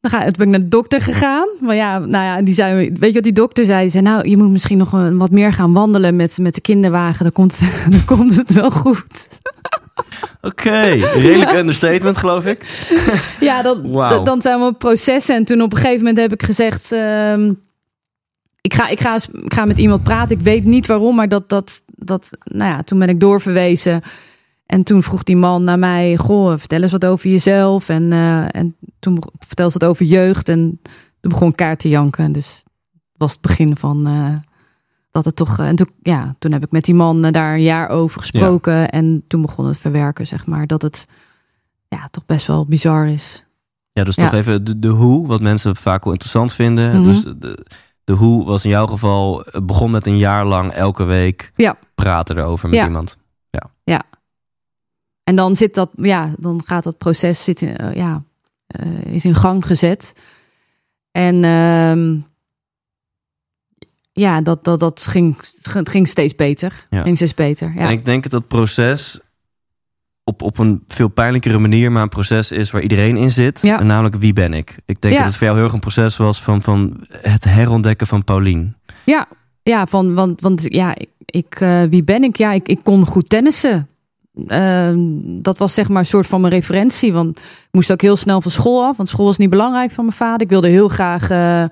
[0.00, 1.48] Dan, ga, toen ben ik naar de dokter gegaan.
[1.60, 3.80] Maar ja, nou ja, die zei, weet je wat die dokter zei?
[3.80, 6.60] Die zei, nou, je moet misschien nog een- wat meer gaan wandelen met, met de
[6.60, 7.22] kinderwagen.
[7.22, 9.28] Dan komt, het- dan komt het wel goed.
[10.40, 10.80] Oké,
[11.14, 12.86] redelijk understatement geloof ik.
[13.40, 13.84] Ja, dat,
[14.24, 15.34] dan zijn we op processen.
[15.36, 16.92] En toen op een gegeven moment heb ik gezegd...
[16.92, 17.52] ehm,
[18.60, 20.36] ik, ga, ik, ga, ik ga met iemand praten.
[20.36, 21.48] Ik weet niet waarom, maar dat...
[21.48, 24.02] dat, dat nou ja, toen ben ik doorverwezen.
[24.66, 26.16] En toen vroeg die man naar mij...
[26.16, 27.88] Goh, vertel eens wat over jezelf.
[27.88, 30.48] En, eh, en toen vertelde ze het over jeugd.
[30.48, 30.80] En
[31.20, 32.32] toen begon ik kaart te janken.
[32.32, 32.62] Dus
[33.16, 34.06] was het begin van...
[34.06, 34.34] eh,
[35.10, 35.58] dat het toch...
[35.58, 38.88] eh, en toen, ja, toen heb ik met die man daar een jaar over gesproken.
[38.90, 40.66] En toen begon het verwerken, zeg maar.
[40.66, 41.06] Dat het
[41.88, 43.44] ja, toch best wel bizar is.
[43.92, 44.24] Ja, dus Ja.
[44.24, 47.00] toch even de, de hoe, wat mensen vaak wel interessant vinden.
[47.00, 47.02] Mhm.
[47.02, 47.66] Dus de,
[48.08, 51.78] de hoe was in jouw geval, het begon met een jaar lang elke week Ja.
[51.94, 52.84] praten erover met Ja.
[52.86, 53.16] iemand.
[55.24, 58.22] En dan zit dat, ja, dan gaat dat proces zit in, eh, ja,
[58.66, 60.12] eh, is in gang gezet.
[61.10, 62.16] En ehm,
[64.12, 66.86] ja, dat, dat, dat ging, ging steeds beter.
[66.90, 67.02] Ja.
[67.02, 67.72] Ging steeds beter.
[67.74, 67.80] Ja.
[67.80, 69.20] En ik denk dat dat proces
[70.28, 73.62] op, op een veel pijnlijkere manier, maar een proces is waar iedereen in zit.
[73.62, 73.80] Ja.
[73.80, 74.76] En namelijk wie ben ik?
[74.86, 75.18] Ik denk Ja.
[75.20, 78.76] dat het voor jou heel erg een proces was van, van het herontdekken van Paulien.
[79.62, 82.36] Ja, van, want, want ja, ik, eh, wie ben ik?
[82.36, 83.88] Ja, ik, ik kon goed tennissen.
[84.46, 87.12] Ehm, dat was zeg maar een soort van mijn referentie.
[87.12, 88.96] Want ik moest ook heel snel van school af.
[88.96, 90.40] Want school was niet belangrijk van mijn vader.
[90.42, 91.30] Ik wilde heel graag.
[91.30, 91.64] eh,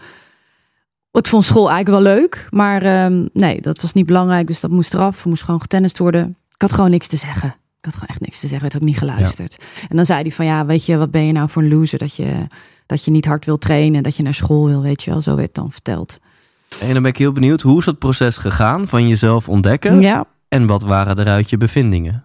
[1.13, 2.47] ik vond school eigenlijk wel leuk.
[2.51, 4.47] Maar ehm, nee, dat was niet belangrijk.
[4.47, 5.23] Dus dat moest eraf.
[5.23, 6.37] Er moest gewoon getennist worden.
[6.55, 7.55] Ik had gewoon niks te zeggen.
[7.87, 8.61] Ik had gewoon echt niks te zeggen.
[8.61, 9.65] Werd ook niet geluisterd.
[9.89, 11.99] En dan zei hij van ja, weet je, wat ben je nou voor een loser
[11.99, 12.47] dat je,
[12.87, 14.03] dat je niet hard wil trainen.
[14.03, 15.23] Dat je naar school wil, weet je wel.
[15.23, 16.19] Zo werd dan verteld.
[16.81, 20.01] En dan ben ik heel benieuwd, hoe is dat proces gegaan van jezelf ontdekken?
[20.01, 20.27] Ja.
[20.49, 22.25] En wat waren eruit je bevindingen?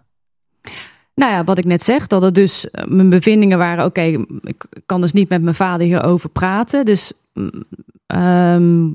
[1.15, 4.01] Nou ja, wat ik net zeg, dat het dus eh, mijn bevindingen waren: oké,
[4.41, 6.85] ik kan dus niet met mijn vader hierover praten.
[6.85, 7.63] Dus mm,
[8.05, 8.87] ehm,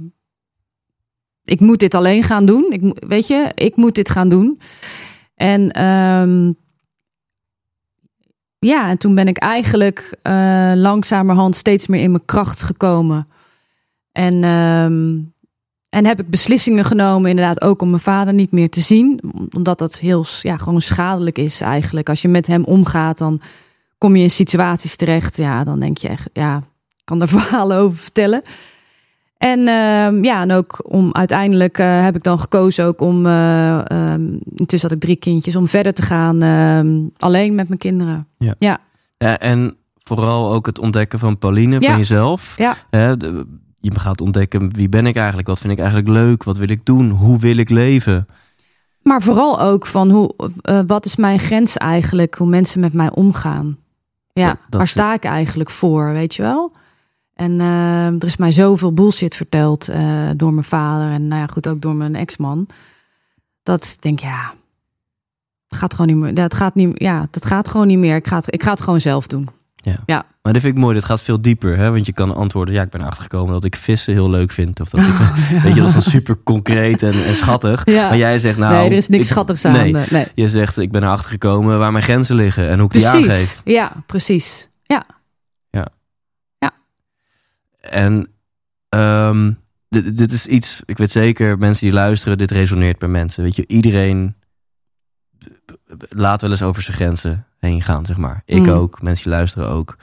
[1.45, 2.67] ik moet dit alleen gaan doen.
[2.71, 4.61] Ik, weet je, ik moet dit gaan doen.
[5.37, 6.53] En ehm,
[8.59, 13.29] ja, en toen ben ik eigenlijk eh, langzamerhand steeds meer in mijn kracht gekomen.
[14.13, 15.19] En, ehm,
[15.89, 19.21] en heb ik beslissingen genomen, inderdaad, ook om mijn vader niet meer te zien.
[19.57, 22.09] Omdat dat heel ja, gewoon schadelijk is eigenlijk.
[22.09, 23.41] Als je met hem omgaat, dan
[23.99, 25.37] kom je in situaties terecht.
[25.37, 26.57] Ja, dan denk je echt, ja,
[26.97, 28.43] ik kan er verhalen over vertellen.
[29.39, 33.91] En ehm, ja, en ook om uiteindelijk eh, heb ik dan gekozen ook om, eh,
[33.91, 34.23] ehm,
[34.55, 38.27] intussen had ik drie kindjes, om verder te gaan ehm, alleen met mijn kinderen.
[39.19, 41.89] Ja, en vooral ook het ontdekken van Pauline, Ja.
[41.89, 42.55] van jezelf.
[42.57, 42.77] Ja.
[43.17, 43.47] De-
[43.81, 45.49] je gaat ontdekken, wie ben ik eigenlijk?
[45.49, 46.43] Wat vind ik eigenlijk leuk?
[46.45, 47.11] Wat wil ik doen?
[47.11, 48.27] Hoe wil ik leven?
[49.03, 52.35] Maar vooral ook van hoe, eh, wat is mijn grens eigenlijk?
[52.35, 53.77] Hoe mensen met mij omgaan.
[54.33, 56.73] Ja, Dat- dat waar sta ik eigenlijk voor, weet je wel?
[57.37, 61.47] En eh, er is mij zoveel bullshit verteld eh, door mijn vader en nou ja,
[61.47, 62.67] goed, ook door mijn ex-man.
[63.63, 64.55] Dat ik denk, ja,
[65.69, 66.35] het gaat gewoon niet meer.
[66.35, 68.17] Dat gaat niet, ja, dat gaat gewoon niet meer.
[68.17, 69.49] Ik ga het, ik ga het gewoon zelf doen.
[70.43, 71.77] Maar dit vind ik mooi, dit gaat veel dieper.
[71.77, 71.91] Hè?
[71.91, 74.81] Want je kan antwoorden, ja, ik ben erachter gekomen dat ik vissen heel leuk vind.
[74.81, 75.13] Of dat ik,
[75.63, 77.83] weet je, dat is dan super concreet en, en schattig.
[77.85, 78.09] Ja.
[78.09, 78.75] Maar jij zegt nou...
[78.75, 79.73] nee, er is niks ik- schattigs aan.
[79.73, 80.27] Nee, eh, nee.
[80.35, 83.61] je zegt, ik ben erachter gekomen waar mijn grenzen liggen en hoe ik die aangeef.
[83.65, 84.69] Ja, precies.
[84.83, 85.07] Ja.
[87.91, 88.29] En
[88.89, 89.53] ehm,
[89.89, 93.43] dit, dit is iets, ik weet zeker, mensen die luisteren, dit resoneert bij mensen.
[93.43, 94.35] Weet je, iedereen
[96.09, 98.43] laat wel eens over zijn grenzen heen gaan, zeg maar.
[98.45, 98.69] Ik Mm.
[98.69, 99.97] ook, mensen die luisteren ook.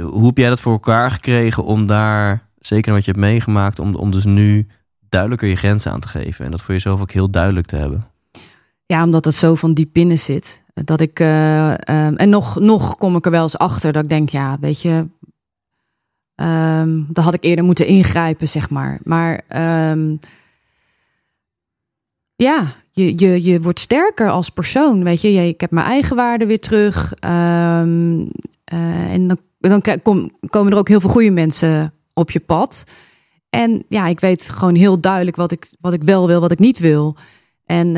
[0.00, 3.94] Hoe heb jij dat voor elkaar gekregen om daar, zeker wat je hebt meegemaakt, om,
[3.94, 4.66] om dus nu
[5.08, 8.06] duidelijker je grenzen aan te geven en dat voor jezelf ook heel duidelijk te hebben?
[8.86, 10.62] Ja, omdat het zo van diep binnen zit.
[10.74, 11.20] Dat ik.
[11.20, 14.56] eh, ehm, en nog, nog kom ik er wel eens achter dat ik denk, ja,
[14.60, 15.08] weet je.
[16.40, 19.00] Ehm dan had ik eerder moeten ingrijpen, zeg maar.
[19.04, 20.16] Maar ehm,
[22.36, 25.04] ja, je, je, je wordt sterker als persoon.
[25.04, 27.14] Weet je, ik heb mijn eigen waarde weer terug.
[27.14, 28.26] Ehm,
[28.64, 29.82] eh, en dan, dan
[30.48, 32.84] komen er ook heel veel goede mensen op je pad.
[33.50, 36.58] En ja, ik weet gewoon heel duidelijk wat ik, wat ik wel wil, wat ik
[36.58, 37.16] niet wil.
[37.64, 37.88] En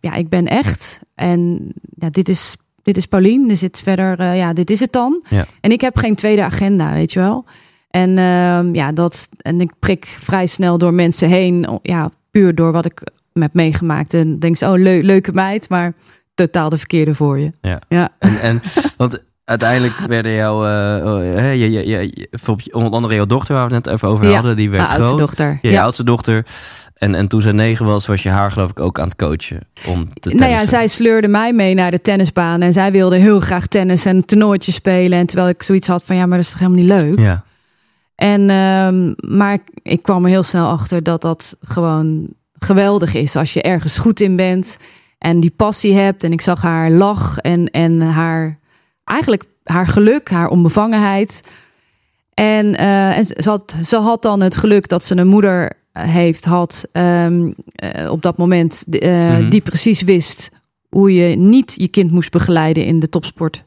[0.00, 1.00] ja, ik ben echt.
[1.14, 2.56] En ja, dit is,
[2.88, 3.50] dit is Paulien.
[3.50, 5.22] Er zit verder, eh, ja, dit is het dan.
[5.28, 5.44] Ja.
[5.60, 7.44] En ik heb geen tweede agenda, weet je wel.
[7.90, 9.28] En ehm, ja, dat.
[9.38, 11.78] En ik prik vrij snel door mensen heen.
[11.82, 14.14] Ja, puur door wat ik heb meegemaakt.
[14.14, 15.92] En denk ze, oh, leu- leuke meid, maar
[16.34, 17.52] totaal de verkeerde voor je.
[17.60, 17.80] Ja.
[17.88, 18.08] Ja.
[18.18, 18.62] En, en
[18.96, 22.28] want uiteindelijk werden jouw, hè, je, je, je,
[22.72, 24.94] onder andere jouw dochter, waar we het net even over Ja, hadden, die werd Mijn
[24.94, 25.26] oudste groot.
[25.26, 25.58] dochter.
[25.62, 26.46] Ja, je oudste dochter.
[26.98, 29.68] En, en toen zij negen was, was je haar geloof ik ook aan het coachen
[29.86, 32.60] om te Nou ja, zij sleurde mij mee naar de tennisbaan.
[32.60, 35.18] En zij wilde heel graag tennis en toernooitjes spelen.
[35.18, 37.18] En terwijl ik zoiets had van, ja, maar dat is toch helemaal niet leuk?
[37.18, 37.44] Ja,
[38.14, 43.36] En, ehm, maar ik, ik kwam er heel snel achter dat dat gewoon geweldig is.
[43.36, 44.76] Als je ergens goed in bent
[45.18, 46.24] en die passie hebt.
[46.24, 48.58] En ik zag haar lach en, en haar,
[49.04, 51.40] eigenlijk haar geluk, haar onbevangenheid.
[52.34, 55.72] En, eh, en ze, had, ze had dan het geluk dat ze een moeder
[56.06, 59.48] heeft, had ehm, eh, op dat moment, eh, Mhm.
[59.48, 60.50] die precies wist
[60.88, 63.64] hoe je niet je kind moest begeleiden in de topsport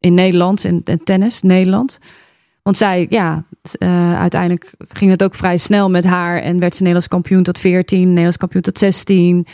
[0.00, 1.98] in Nederland en, en tennis Nederland.
[2.62, 3.44] Want zij, ja,
[3.78, 7.58] eh, uiteindelijk ging het ook vrij snel met haar en werd ze Nederlands kampioen tot
[7.58, 9.46] 14, Nederlands kampioen tot 16.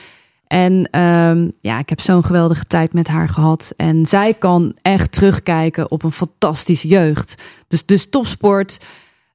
[0.47, 3.73] En ehm, ja, ik heb zo'n geweldige tijd met haar gehad.
[3.77, 7.43] En zij kan echt terugkijken op een fantastische jeugd.
[7.69, 8.79] Dus, dus topsport,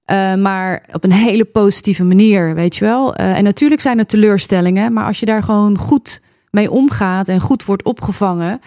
[0.06, 3.16] eh, maar op een hele positieve manier, weet je wel.
[3.16, 7.40] Eh, en natuurlijk zijn er teleurstellingen, maar als je daar gewoon goed mee omgaat en
[7.40, 8.62] goed wordt opgevangen,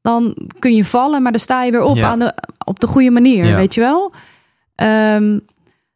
[0.00, 2.08] dan kun je vallen, maar dan sta je weer op Ja.
[2.08, 3.56] aan de, op de goede manier, Ja.
[3.56, 4.12] weet je wel.
[4.74, 5.38] Ehm,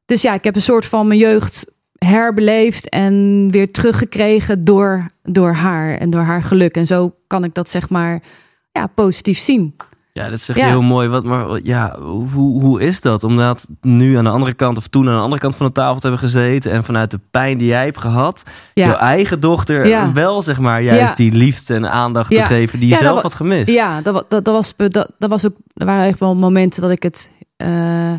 [0.05, 1.67] dus ja, ik heb een soort van mijn jeugd
[1.99, 6.75] herbeleefd en weer teruggekregen door, door haar en door haar geluk.
[6.77, 8.23] En zo kan ik dat zeg maar
[8.73, 9.77] ja, positief zien.
[10.13, 10.55] Ja dat Ja.
[10.55, 11.09] je heel mooi.
[11.09, 12.29] Wat, maar ja, hoe,
[12.63, 13.25] hoe is dat?
[13.25, 15.73] Om dat nu aan de andere kant of toen aan de andere kant van de
[15.73, 18.43] tafel te hebben gezeten en vanuit de pijn die jij hebt gehad,
[18.75, 20.13] jouw Ja, eigen dochter Ja.
[20.13, 23.35] wel zeg maar juist die liefde en aandacht te geven die je dat zelf had
[23.35, 23.69] gemist.
[23.69, 26.91] ja dat, dat, dat, was, dat, dat was ook, er waren echt wel momenten dat
[26.91, 28.15] ik het, eh,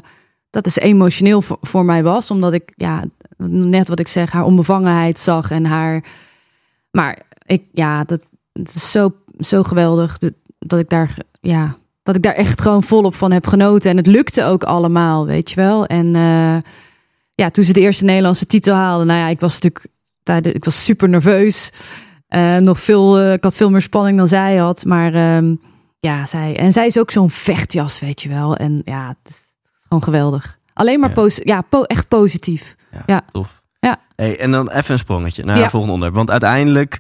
[0.50, 2.32] dat is emotioneel voor, voor mij was.
[2.32, 3.04] Omdat ik, ja,
[3.48, 6.04] net wat ik zeg, haar onbevangenheid zag en haar,
[6.92, 8.22] maar ik, ja, dat,
[8.54, 12.84] het is zo, zo geweldig dat, dat ik daar, ja, dat ik daar echt gewoon
[12.84, 13.92] volop van heb genoten.
[13.92, 15.86] En het lukte ook allemaal, weet je wel.
[15.86, 16.58] En eh,
[17.36, 19.86] ja, toen ze de eerste Nederlandse titel haalde, nou ja, ik was natuurlijk
[20.56, 21.72] ik was super nerveus.
[22.28, 24.86] Eh, nog veel, eh, ik had veel meer spanning dan zij had.
[24.86, 25.56] Maar ehm,
[26.00, 28.56] ja, zij, en zij is ook zo'n vechtjas, weet je wel.
[28.56, 29.42] En ja, het is
[29.88, 30.58] gewoon geweldig.
[30.74, 31.16] Alleen maar Ja.
[31.44, 32.76] ja, po- echt positief.
[33.06, 33.22] Ja.
[33.32, 33.62] Tof.
[33.80, 33.98] Ja.
[34.16, 36.16] Hey, en dan even een sprongetje naar het volgende onderwerp.
[36.16, 36.94] Want uiteindelijk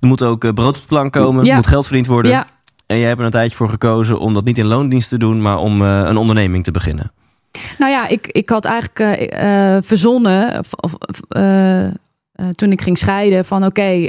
[0.00, 1.40] er moet ook brood op de plank komen.
[1.40, 2.30] Er moet geld verdiend worden.
[2.86, 5.42] En jij hebt er een tijdje voor gekozen om dat niet in loondienst te doen,
[5.42, 7.12] maar om eh, een onderneming te beginnen.
[7.78, 10.64] nou ja, ik, ik had eigenlijk eh, eh, verzonnen
[12.54, 14.08] toen ik ging scheiden van oké,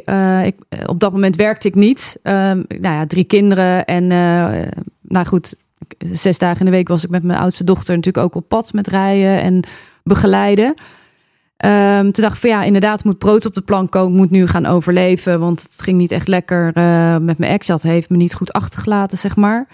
[0.85, 2.19] op dat moment werkte ik niet.
[2.23, 4.07] Ehm, nou ja, drie kinderen en
[5.01, 5.55] nou goed,
[5.97, 8.73] zes dagen in de week was ik met mijn oudste dochter natuurlijk ook op pad
[8.73, 9.63] met rijden en
[10.03, 10.73] begeleiden.
[11.57, 14.11] Ehm, toen dacht ik van ja, inderdaad moet brood op de plank komen.
[14.11, 17.67] Ik moet nu gaan overleven, want het ging niet echt lekker eh, met mijn ex.
[17.67, 19.67] Dat heeft me niet goed achtergelaten, zeg maar.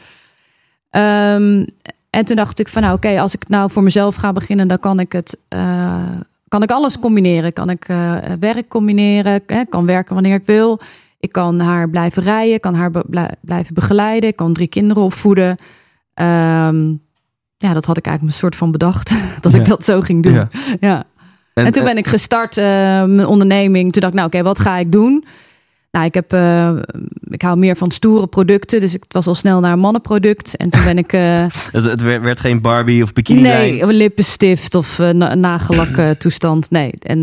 [0.89, 1.65] Ehm,
[2.09, 4.79] en toen dacht ik van nou oké, als ik nou voor mezelf ga beginnen, dan
[4.79, 5.95] kan ik het, eh,
[6.47, 7.53] kan ik alles combineren.
[7.53, 10.79] Kan ik eh, werk combineren, hè, kan werken wanneer ik wil.
[11.19, 15.55] Ik kan haar blijven rijden, kan haar be- blijven begeleiden, ik kan drie kinderen opvoeden.
[16.13, 16.89] Ehm,
[17.57, 19.13] ja, dat had ik eigenlijk een soort van bedacht.
[19.41, 19.57] Dat Ja.
[19.59, 20.33] ik dat zo ging doen.
[20.33, 20.47] Ja.
[20.79, 21.03] Ja.
[21.53, 22.63] En, toen ben ik gestart, eh,
[23.03, 23.91] mijn onderneming.
[23.91, 25.25] Toen dacht ik, nou oké, wat ga ik doen?
[25.91, 26.71] Nou, ik, heb, eh,
[27.29, 28.79] ik hou meer van stoere producten.
[28.79, 30.57] Dus ik was al snel naar een mannenproduct.
[30.57, 31.13] En toen ben ik...
[31.13, 36.69] eh, Het, het werd, geen Barbie of bikini nee, een lippenstift of uh, nagellak toestand.
[36.69, 36.91] Nee.
[36.99, 37.21] En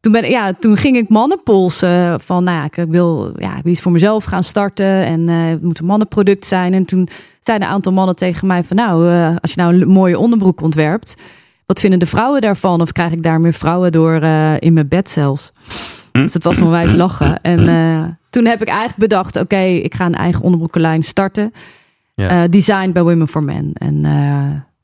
[0.00, 3.62] toen, ben, ja, toen ging ik mannen polsen van, nou ja, ik wil, ja, ik
[3.62, 5.04] wil iets voor mezelf gaan starten.
[5.04, 6.74] En het moet een mannenproduct zijn.
[6.74, 7.08] En toen
[7.40, 9.08] zeiden een aantal mannen tegen mij van, nou,
[9.40, 11.14] als je nou een mooie onderbroek ontwerpt,
[11.68, 12.80] wat vinden de vrouwen daarvan?
[12.80, 15.52] Of krijg ik daar meer vrouwen door uh, in mijn bed zelfs?
[16.12, 17.42] Dus het was onwijs lachen.
[17.42, 21.52] En uh, toen heb ik eigenlijk bedacht, oké, okay, ik ga een eigen onderbroekenlijn starten.
[22.14, 22.42] Ja.
[22.42, 23.70] Uh, designed by Women for Men.
[23.72, 24.02] En,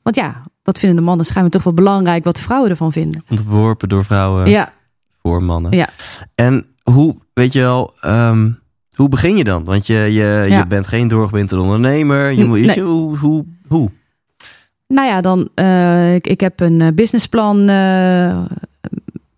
[0.01, 3.23] want ja, wat vinden de mannen schijnbaar toch wel belangrijk wat de vrouwen ervan vinden.
[3.29, 4.71] Ontworpen door vrouwen ja.
[5.21, 5.71] voor mannen.
[5.71, 5.89] Ja.
[6.35, 8.59] En hoe, weet je wel, um,
[8.95, 9.63] hoe begin je dan?
[9.63, 10.57] Want je, je, ja.
[10.57, 12.31] je bent geen doorgewinterde ondernemer.
[12.31, 12.75] Je, moet, nee.
[12.75, 13.89] je, hoe, hoe, hoe?
[14.87, 18.45] Nou ja, dan, uh, ik, ik heb een businessplan uh,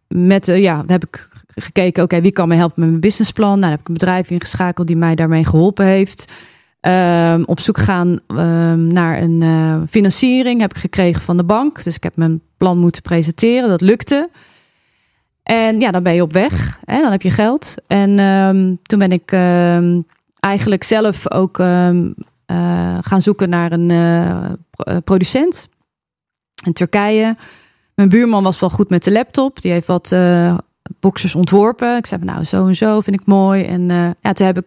[0.08, 3.50] met, ja, heb ik gekeken, oké, wie kan me helpen met mijn businessplan?
[3.50, 6.34] Nou, dan heb ik een bedrijf ingeschakeld die mij daarmee geholpen heeft.
[6.82, 11.84] Um, op zoek gaan um, naar een financiering heb ik gekregen van de bank.
[11.84, 13.70] Dus ik heb mijn plan moeten presenteren.
[13.70, 14.30] Dat lukte.
[15.44, 16.80] En ja, dan ben je op weg.
[16.86, 17.02] Hè?
[17.02, 17.76] Dan heb je geld.
[17.88, 19.32] En um, toen ben ik
[20.40, 21.58] eigenlijk zelf ook
[23.02, 24.52] gaan zoeken naar een uh,
[25.04, 25.70] producent
[26.66, 27.36] in Turkije.
[27.96, 29.62] Mijn buurman was wel goed met de laptop.
[29.62, 30.58] Die heeft wat uh,
[31.00, 31.98] boxers ontworpen.
[31.98, 33.64] Ik zei, nou, zo en zo vind ik mooi.
[33.64, 33.88] En
[34.22, 34.66] ja, toen heb ik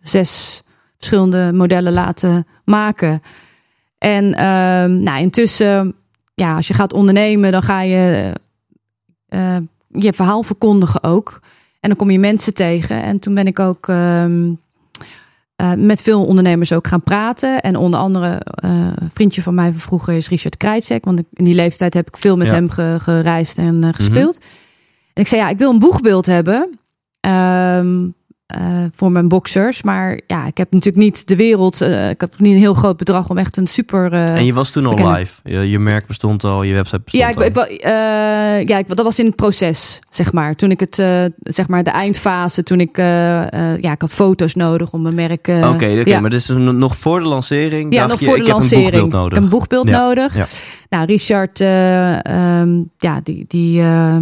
[0.00, 0.62] zes
[0.96, 3.22] verschillende modellen laten maken.
[3.98, 4.38] En uh,
[5.02, 5.94] nou, intussen,
[6.34, 8.32] ja, als je gaat ondernemen, dan ga je
[9.88, 11.40] je verhaal verkondigen ook.
[11.80, 13.02] En dan kom je mensen tegen.
[13.02, 13.86] En toen ben ik ook
[15.62, 17.60] uh, met veel ondernemers ook gaan praten.
[17.60, 18.28] En onder andere
[18.64, 21.04] uh, een vriendje van mij van vroeger is Richard Krijtsek.
[21.04, 22.54] Want in die leeftijd heb ik veel met Ja.
[22.54, 24.38] hem ge- gereisd en uh, gespeeld.
[25.12, 26.78] En ik zei, ja, ik wil een boegbeeld hebben.
[27.20, 28.06] ehm,
[28.46, 28.60] eh,
[28.94, 29.82] voor mijn boxers.
[29.82, 31.80] Maar ja, ik heb natuurlijk niet de wereld.
[31.80, 34.12] eh, ik heb niet een heel groot bedrag om echt een super.
[34.12, 35.34] eh, En je was toen al live.
[35.44, 37.64] Je, je merk bestond al, je website bestond ja, ik, al.
[37.68, 40.54] ik, ja ik, dat was in het proces, zeg maar.
[40.54, 40.94] Toen ik het,
[41.42, 45.48] zeg maar, de eindfase, toen ik, ja, ik had foto's nodig om mijn merk.
[45.48, 46.20] Oké, oké, ja.
[46.20, 47.94] maar dit is dus nog voor de lancering.
[47.94, 48.86] Ja, nog je, voor de ik heb lancering.
[48.94, 49.28] een boekbeeld nodig.
[49.28, 50.34] Ik heb een boegbeeld Ja, nodig.
[50.36, 50.46] ja.
[50.88, 52.24] Nou, Richard, eh,
[52.60, 54.16] ehm, ja, die, die, eh,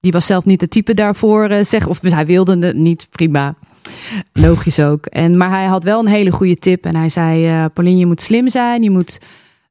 [0.00, 1.86] die was zelf niet de type daarvoor, eh, zeg.
[1.86, 3.54] Of hij wilde het niet, prima.
[4.32, 5.06] Logisch ook.
[5.06, 6.84] En, maar hij had wel een hele goede tip.
[6.84, 8.82] En hij zei, eh Pauline, je moet slim zijn.
[8.82, 9.18] Je moet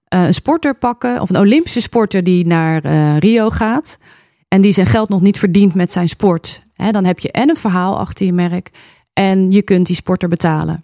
[0.07, 1.21] eh, een sporter pakken.
[1.21, 2.81] Of een Olympische sporter die naar
[3.17, 3.97] Rio gaat.
[4.47, 6.63] En die zijn geld nog niet verdient met zijn sport.
[6.75, 8.69] Hè, dan heb je en een verhaal achter je merk.
[9.13, 10.83] En je kunt die sporter betalen.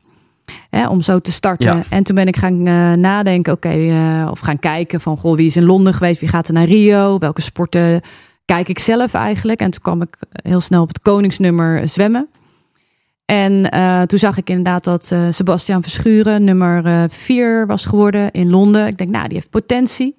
[0.90, 1.76] Om zo te starten.
[1.76, 1.84] Ja.
[1.90, 2.64] En toen ben ik gaan
[3.00, 3.94] nadenken, oké,
[4.32, 6.20] of gaan kijken van, goh, wie is in Londen geweest?
[6.20, 7.18] Wie gaat er naar Rio?
[7.18, 8.02] Welke sporten
[8.46, 9.60] kijk ik zelf eigenlijk?
[9.60, 12.28] En toen kwam ik heel snel op het koningsnummer zwemmen.
[13.26, 18.32] En eh, toen zag ik inderdaad dat eh, Sebastian Verschuren nummer eh, vier was geworden
[18.32, 18.88] in Londen.
[18.88, 20.18] Ik denk, nou, die heeft potentie.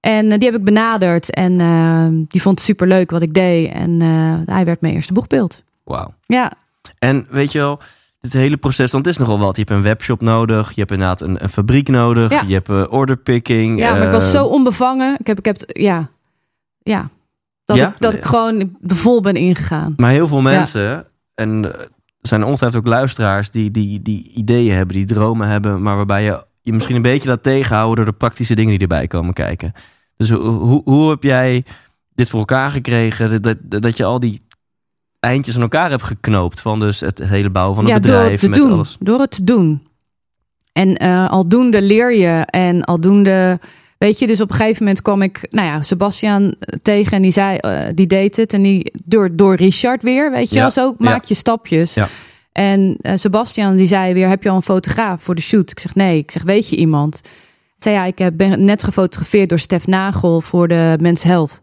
[0.00, 3.72] En eh, die heb ik benaderd en eh, die vond het superleuk wat ik deed.
[3.72, 5.62] En eh, hij werd mijn eerste boegbeeld.
[5.84, 6.14] Wauw.
[6.26, 6.52] Ja,
[6.98, 7.78] En weet je wel,
[8.20, 9.56] dit hele proces, want het is nogal wat.
[9.56, 12.42] Je hebt een webshop nodig, je hebt inderdaad een, een fabriek nodig, Ja.
[12.46, 13.78] je hebt uh, orderpicking.
[13.78, 15.16] ja maar ik was eh, zo onbevangen.
[15.18, 16.10] Ik heb, ik heb, ja,
[16.82, 17.10] ja.
[17.76, 17.90] Dat, Ja?
[17.90, 19.94] Ik, dat ik gewoon vol ben ingegaan.
[19.96, 21.88] Maar heel veel mensen, en er
[22.20, 26.44] zijn ongetwijfeld ook luisteraars die, die, die ideeën hebben, die dromen hebben, maar waarbij je
[26.62, 29.72] je misschien een beetje laat tegenhouden door de praktische dingen die erbij komen kijken.
[30.16, 31.64] Dus hoe, hoe, hoe heb jij
[32.14, 34.40] dit voor elkaar gekregen, dat, dat, je al die
[35.20, 38.30] eindjes aan elkaar hebt geknoopt van dus het hele bouwen van het ja, door bedrijf
[38.30, 38.72] het te met doen.
[38.72, 38.96] alles?
[39.00, 39.86] Door het te doen.
[40.72, 42.46] En eh, aldoende leer je.
[42.46, 43.60] En aldoende,
[44.02, 47.30] weet je, dus op een gegeven moment kwam ik, nou ja, Sebastian tegen en die
[47.30, 48.52] zei, eh, die deed het.
[48.52, 50.94] En die, door, door Richard weer, weet je Ja, wel, zo ja.
[51.10, 51.94] maak je stapjes.
[51.94, 52.08] Ja.
[52.52, 55.70] En eh, Sebastian die zei weer, heb je al een fotograaf voor de shoot?
[55.70, 56.18] Ik zeg, nee.
[56.18, 57.20] Ik zeg, weet je iemand?
[57.76, 61.60] Ik zei, ja, ik heb- ben net gefotografeerd door Stef Nagel voor de Mens Health.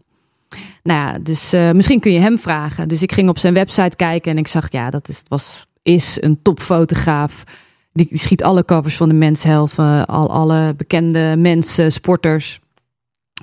[0.82, 2.88] Nou ja, dus eh, misschien kun je hem vragen.
[2.88, 6.16] Dus ik ging op zijn website kijken en ik zag, ja, dat is, was, is
[6.20, 7.44] een topfotograaf.
[7.92, 12.60] Die, schiet alle covers van de Mens Health, van al, alle bekende mensen, sporters,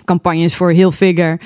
[0.06, 1.39] campagnes voor heel figure.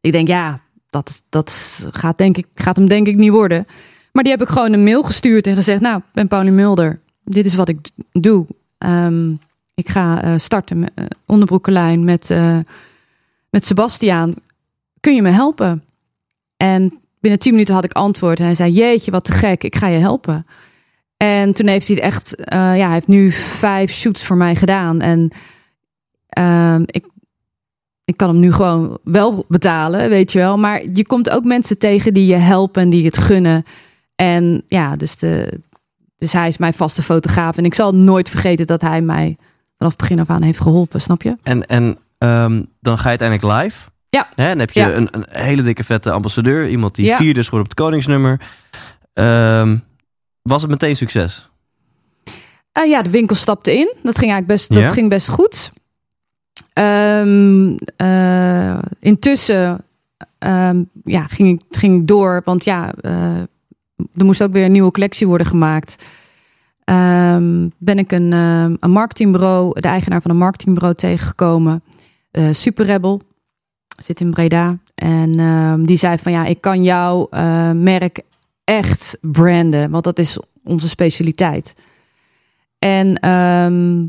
[0.00, 3.66] Ik denk, ja, dat, dat gaat, denk ik, gaat hem denk ik niet worden.
[4.12, 7.00] Maar die heb ik gewoon een mail gestuurd en gezegd, nou, ben Pauline Mulder.
[7.24, 7.78] Dit is wat ik
[8.12, 8.46] doe.
[8.78, 9.30] Ehm,
[9.74, 12.58] ik ga eh, starten met uh, onderbroekenlijn met, eh,
[13.50, 14.34] met Sebastiaan.
[15.00, 15.84] Kun je me helpen?
[16.56, 18.38] En binnen tien minuten had ik antwoord.
[18.38, 20.46] En hij zei, jeetje, wat te gek, ik ga je helpen.
[21.24, 24.54] En toen heeft hij het echt, eh, ja, hij heeft nu vijf shoots voor mij
[24.54, 25.00] gedaan.
[25.00, 25.30] En
[26.28, 27.04] ehm, ik,
[28.04, 30.58] ik kan hem nu gewoon wel betalen, weet je wel.
[30.58, 33.64] Maar je komt ook mensen tegen die je helpen en die het gunnen.
[34.14, 35.60] En ja, dus, de,
[36.16, 37.56] dus hij is mijn vaste fotograaf.
[37.56, 39.36] En ik zal nooit vergeten dat hij mij
[39.78, 41.36] vanaf begin af aan heeft geholpen, snap je?
[41.42, 43.88] En, en ehm, dan ga je uiteindelijk live.
[44.08, 44.28] Ja.
[44.34, 44.92] Hè, dan heb je Ja.
[44.92, 46.68] een, een hele dikke vette ambassadeur.
[46.68, 47.16] Iemand die Ja.
[47.16, 48.40] vierde is geworden op het koningsnummer.
[49.12, 49.76] Ehm,
[50.44, 51.48] was het meteen succes?
[52.72, 53.94] Eh, ja, de winkel stapte in.
[54.02, 55.72] Dat ging eigenlijk best, dat ging best goed.
[56.72, 59.84] Ehm, eh, intussen
[60.38, 63.38] ehm, ja, ging, ik, ging ik door, want ja, eh,
[63.96, 66.04] er moest ook weer een nieuwe collectie worden gemaakt.
[66.84, 71.82] Ehm, ben ik een, een marketingbureau, de eigenaar van een marketingbureau tegengekomen,
[72.50, 73.20] Super Rebel,
[74.02, 74.78] zit in Breda.
[74.94, 77.28] En die zei van ja, ik kan jouw
[77.72, 78.22] merk
[78.64, 81.74] echt branden, want dat is onze specialiteit.
[82.78, 84.00] En ehm,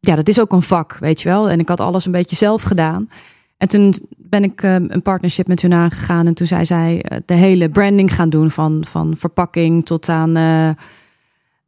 [0.00, 1.50] ja, dat is ook een vak, weet je wel.
[1.50, 3.10] En ik had alles een beetje zelf gedaan.
[3.56, 6.26] En toen ben ik ehm, een partnership met hun aangegaan.
[6.26, 8.50] En toen zei zij eh, de hele branding gaan doen.
[8.50, 10.68] Van, van verpakking tot aan eh,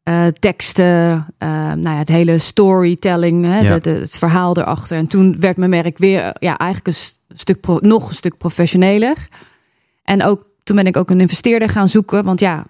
[0.03, 1.27] eh, teksten.
[1.39, 3.45] eh, nou ja, het hele storytelling.
[3.45, 3.75] Hè, Ja.
[3.75, 4.97] de, de, het verhaal erachter.
[4.97, 9.29] En toen werd mijn merk weer ja, eigenlijk een stuk pro- nog een stuk professioneler.
[10.05, 12.25] En ook toen ben ik ook een investeerder gaan zoeken.
[12.25, 12.65] Want ja,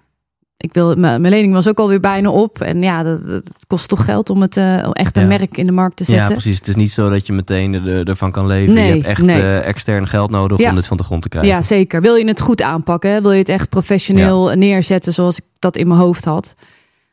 [0.57, 2.61] ik wil, mijn mijn lening was ook alweer bijna op.
[2.61, 5.27] En ja, dat, dat kost toch geld om het eh, echt een Ja.
[5.27, 6.33] merk in de markt te Ja, zetten.
[6.33, 6.57] precies.
[6.57, 8.73] Het is niet zo dat je meteen er, ervan kan leven.
[8.73, 9.41] Nee, je hebt echt nee.
[9.41, 10.69] eh, extern geld nodig Ja.
[10.69, 11.51] om dit van de grond te krijgen.
[11.51, 12.01] Ja, zeker.
[12.01, 13.21] Wil je het goed aanpakken?
[13.21, 16.53] Wil je het echt professioneel neerzetten zoals ik dat in mijn hoofd had?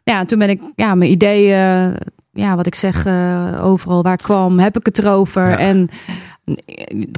[0.03, 1.95] Ja, toen ben ik ja, mijn ideeën,
[2.39, 5.49] ja, wat ik zeg, eh, overal waar ik kwam, heb ik het erover.
[5.51, 5.59] Ja.
[5.59, 5.89] En
[6.45, 6.57] dan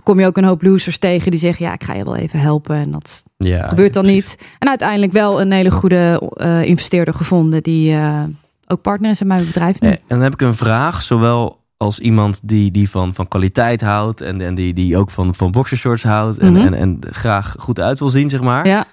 [0.02, 2.38] kom je ook een hoop losers tegen die zeggen, ja, ik ga je wel even
[2.40, 2.76] helpen.
[2.76, 4.36] En dat Ja, gebeurt dan niet.
[4.58, 8.22] En uiteindelijk wel een hele goede eh, investeerder gevonden die eh,
[8.66, 9.88] ook partner is in mijn bedrijf nu.
[9.88, 13.80] Eh, En dan heb ik een vraag, zowel als iemand die, die van, van kwaliteit
[13.80, 16.60] houdt en, en die, die ook van, van boxershorts houdt en, Mhm.
[16.66, 18.66] en, en graag goed uit wil zien, zeg maar.
[18.66, 18.84] Ja.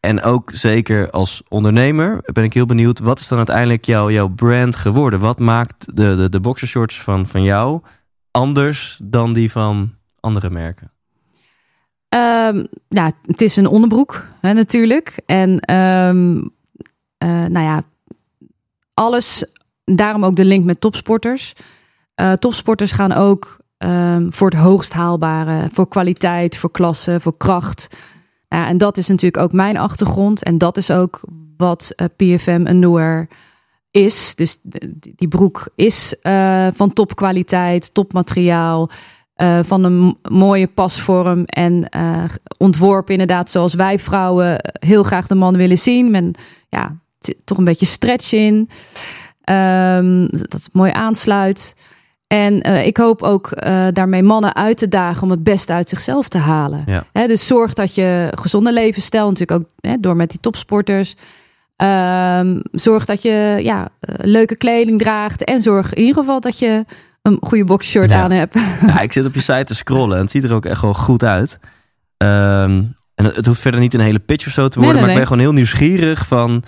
[0.00, 4.28] En ook zeker als ondernemer ben ik heel benieuwd, wat is dan uiteindelijk jouw, jouw
[4.28, 5.20] brand geworden?
[5.20, 7.80] Wat maakt de, de, de boxershorts van, van jou
[8.30, 10.92] anders dan die van andere merken?
[12.08, 15.20] Ehm, ja, het is een onderbroek hè, natuurlijk.
[15.26, 16.42] En ehm,
[17.18, 17.82] eh, nou ja,
[18.94, 19.44] alles,
[19.84, 21.54] daarom ook de link met topsporters.
[22.14, 27.96] Eh, topsporters gaan ook ehm, voor het hoogst haalbare, voor kwaliteit, voor klasse, voor kracht.
[28.54, 30.42] Ja, en dat is natuurlijk ook mijn achtergrond.
[30.42, 31.20] En dat is ook
[31.56, 33.28] wat eh, PFM Underwear
[33.90, 34.34] is.
[34.34, 34.58] Dus
[35.16, 38.90] die broek is eh, van topkwaliteit, topmateriaal.
[39.34, 41.88] eh, van een mooie pasvorm en
[42.58, 46.10] ontworpen inderdaad zoals wij vrouwen heel graag de man willen zien.
[46.10, 46.38] Met
[46.68, 46.98] ja,
[47.44, 48.68] toch een beetje stretch in.
[49.44, 51.74] Ehm, dat het mooi aansluit.
[52.32, 55.88] En eh, ik hoop ook eh, daarmee mannen uit te dagen om het beste uit
[55.88, 56.84] zichzelf te halen.
[56.86, 57.26] Ja.
[57.26, 61.14] Dus zorg dat je gezonde levensstijl, natuurlijk ook door met die topsporters.
[61.76, 65.44] Ehm, zorg dat je ja, eh, leuke kleding draagt.
[65.44, 66.84] En zorg in ieder geval dat je
[67.22, 68.22] een goede boxshirt Ja.
[68.22, 68.54] aan hebt.
[68.86, 70.94] Ja, ik zit op je site te scrollen en het ziet er ook echt wel
[70.94, 71.58] goed uit.
[72.16, 72.82] Ehm,
[73.14, 75.00] en het, het hoeft verder niet een hele pitch of zo te worden, Nee, nee,
[75.00, 76.62] maar ik ben gewoon heel nieuwsgierig van...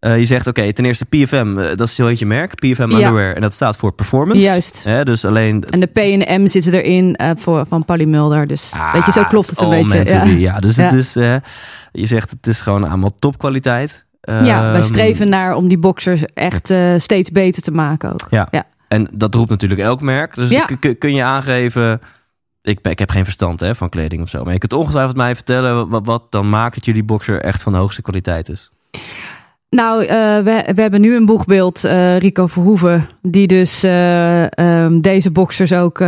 [0.00, 2.90] eh, je zegt, oké, ten eerste PFM, eh, dat is zo heet je merk, PFM
[2.90, 2.96] Ja.
[2.96, 3.34] Underwear.
[3.34, 4.40] En dat staat voor performance.
[4.42, 4.84] Juist.
[4.84, 5.64] Hè, dus alleen...
[5.70, 8.46] En de P en de M zitten erin eh, voor, van Polly Mulder.
[8.46, 10.14] Dus Ah, weet je, zo klopt het een beetje.
[10.14, 10.24] Ja.
[10.24, 11.12] Ja, dus het is...
[11.92, 14.04] je zegt, het is gewoon allemaal topkwaliteit.
[14.20, 18.26] ja, wij Ehm, streven naar om die boxers echt steeds beter te maken ook.
[18.30, 18.48] Ja.
[18.50, 18.64] Ja.
[18.88, 20.34] En dat roept natuurlijk elk merk.
[20.34, 20.64] Dus
[20.98, 22.00] kun je aangeven...
[22.62, 24.44] Ik, ik heb geen verstand hè, van kleding of zo.
[24.44, 27.72] Maar je kunt ongetwijfeld mij vertellen wat, wat dan maakt dat jullie boxer echt van
[27.72, 28.70] de hoogste kwaliteit is.
[29.70, 35.00] Nou, eh, we, we hebben nu een boegbeeld, eh, Rico Verhoeven, die dus eh, ehm,
[35.00, 36.00] deze boxers ook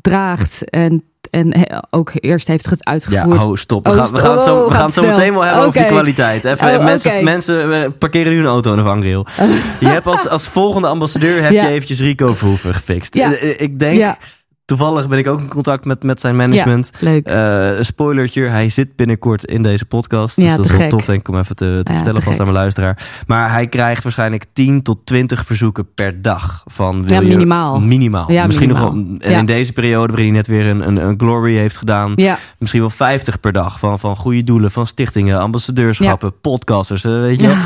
[0.00, 3.38] draagt en, en he- ook eerst heeft het Ja, uitgevoerd.
[3.38, 3.84] ho, stop.
[3.84, 5.42] We Oh, gaan, we gaan het zo, oh, we gaan gaat het zo meteen wel
[5.44, 6.44] hebben over die kwaliteit.
[6.44, 9.26] Even, Oh, mensen, mensen parkeren nu een auto aan de vangrail.
[9.80, 11.62] Je hebt als, als volgende ambassadeur heb Ja.
[11.62, 13.14] je eventjes Rico Verhoeven gefixt.
[13.14, 13.30] Ja.
[13.56, 14.16] Ik denk, Ja.
[14.64, 16.90] Toevallig ben ik ook in contact met, met zijn management.
[16.98, 17.26] Leuk.
[17.26, 20.36] Eh, een spoilertje, hij zit binnenkort in deze podcast.
[20.36, 22.26] Ja, dus dat is wel tof denk ik om even te, te Ja, vertellen te
[22.26, 22.98] vast aan mijn luisteraar.
[23.26, 26.62] Maar hij krijgt waarschijnlijk 10 tot 20 verzoeken per dag.
[26.66, 27.80] Van, wil Ja, je- minimaal.
[27.80, 28.32] Minimaal.
[28.32, 29.38] Ja, Misschien nog wel, en Ja.
[29.38, 32.12] in deze periode waarin hij net weer een, een, een glory heeft gedaan.
[32.14, 37.20] Ja, Misschien wel 50 per dag van, van goede doelen, van stichtingen, ambassadeurschappen, podcasters, eh,
[37.20, 37.56] weet je wel.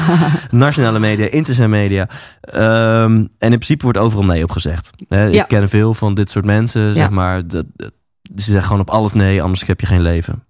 [0.60, 2.08] Nationale media, internationale media.
[2.40, 4.90] Ehm, en in principe wordt overal nee op gezegd.
[5.08, 5.18] Ja.
[5.24, 7.46] Ik ken veel van dit soort mensen, zeg maar.
[7.48, 7.92] Dat, dat-
[8.36, 10.42] ze zeggen gewoon op alles nee, anders heb je geen leven.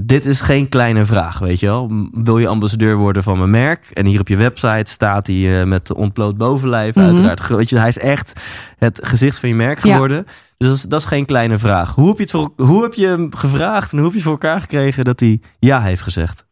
[0.00, 2.08] Dit is geen kleine vraag, weet je wel.
[2.12, 3.90] Wil je ambassadeur worden van mijn merk?
[3.92, 6.94] En hier op je website staat hij eh, met ontbloot bovenlijf.
[6.94, 7.04] Mhm.
[7.04, 8.40] Uiteraard, weet je, hij is echt
[8.78, 9.92] het gezicht van je merk Ja.
[9.92, 10.24] geworden.
[10.56, 11.94] Dus dat is, dat is geen kleine vraag.
[11.94, 14.28] Hoe heb, je het voor, hoe heb je hem gevraagd en hoe heb je het
[14.28, 16.44] voor elkaar gekregen dat hij ja heeft gezegd?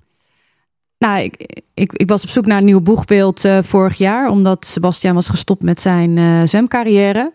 [0.98, 4.64] Nou, ik, ik, ik was op zoek naar een nieuw boegbeeld eh, vorig jaar, omdat
[4.66, 7.32] Sebastian was gestopt met zijn eh, zwemcarrière.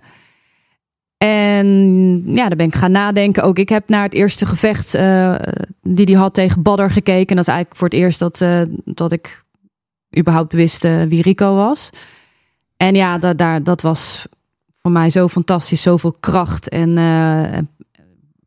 [1.20, 1.68] En
[2.26, 3.44] ja, daar ben ik gaan nadenken.
[3.44, 5.36] Ook ik heb naar het eerste gevecht eh,
[5.82, 7.28] die hij had tegen Badder gekeken.
[7.28, 9.44] En dat is eigenlijk voor het eerst dat, eh, dat ik
[10.18, 11.90] überhaupt wist eh, wie Rico was.
[12.78, 14.28] En ja, dat, daar, dat was
[14.82, 15.82] voor mij zo fantastisch.
[15.82, 16.92] Zoveel kracht en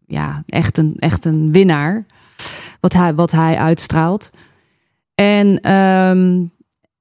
[0.07, 2.07] ja, echt een, echt een winnaar.
[2.81, 4.31] Wat hij, wat hij uitstraalt.
[5.15, 6.45] En ehm,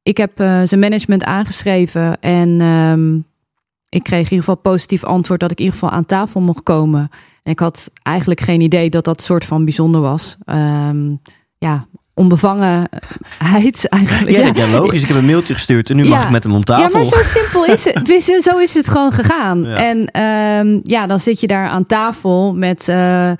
[0.03, 0.31] ik heb
[0.63, 2.19] zijn management aangeschreven.
[2.19, 3.19] En ehm,
[3.91, 6.63] ik kreeg in ieder geval positief antwoord dat ik in ieder geval aan tafel mocht
[6.63, 7.09] komen.
[7.43, 10.37] En ik had eigenlijk geen idee dat dat soort van bijzonder was.
[10.45, 11.15] Ehm,
[11.57, 14.37] ja, onbevangenheid eigenlijk.
[14.37, 14.71] Ja, ja.
[14.71, 15.01] logisch.
[15.01, 16.83] Ik heb een mailtje gestuurd en nu mag ik met hem om tafel.
[16.83, 18.05] Ja, maar zo simpel is het.
[18.05, 19.63] Dus, zo is het gewoon gegaan.
[19.63, 19.75] Ja.
[19.75, 23.31] En ehm, ja, dan zit je daar aan tafel met eh,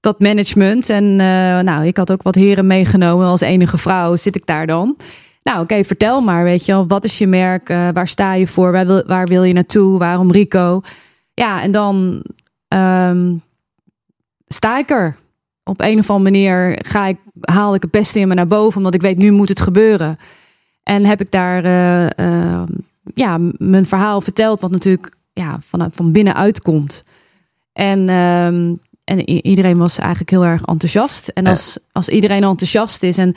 [0.00, 0.90] dat management.
[0.90, 3.26] En eh, nou, ik had ook wat heren meegenomen.
[3.26, 4.96] Als enige vrouw zit ik daar dan.
[5.46, 6.86] Nou, oké, vertel maar, weet je wel.
[6.86, 7.68] Wat is je merk?
[7.68, 8.72] Eh, waar sta je voor?
[8.72, 9.98] Waar wil, waar je naartoe?
[9.98, 10.80] Waarom Rico?
[11.34, 12.22] Ja, en dan
[12.68, 13.34] ehm,
[14.46, 15.16] sta ik er.
[15.64, 18.76] Op een of andere manier ga ik, haal ik het beste in me naar boven.
[18.76, 20.18] Omdat ik weet, nu moet het gebeuren.
[20.82, 22.68] En heb ik daar eh, eh,
[23.14, 27.04] ja, mijn verhaal verteld, wat natuurlijk ja, van, van binnenuit komt.
[27.72, 28.74] En, ehm,
[29.06, 31.28] en iedereen was eigenlijk heel erg enthousiast.
[31.28, 33.34] En als, als iedereen enthousiast is, en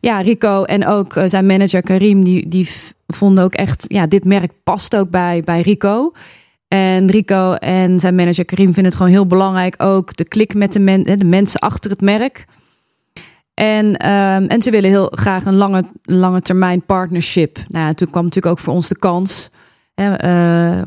[0.00, 2.68] ja, Rico en ook eh, zijn manager Karim, die, die
[3.06, 6.12] vonden ook echt, ja, dit merk past ook bij, bij Rico.
[6.68, 10.72] En Rico en zijn manager Karim vinden het gewoon heel belangrijk ook de klik met
[10.72, 12.44] de, men, de mensen achter het merk.
[13.54, 17.58] En, ehm, en ze willen heel graag een lange, lange termijn partnership.
[17.68, 19.50] Nou ja, toen kwam natuurlijk ook voor ons de kans.
[19.94, 20.86] Hè, eh,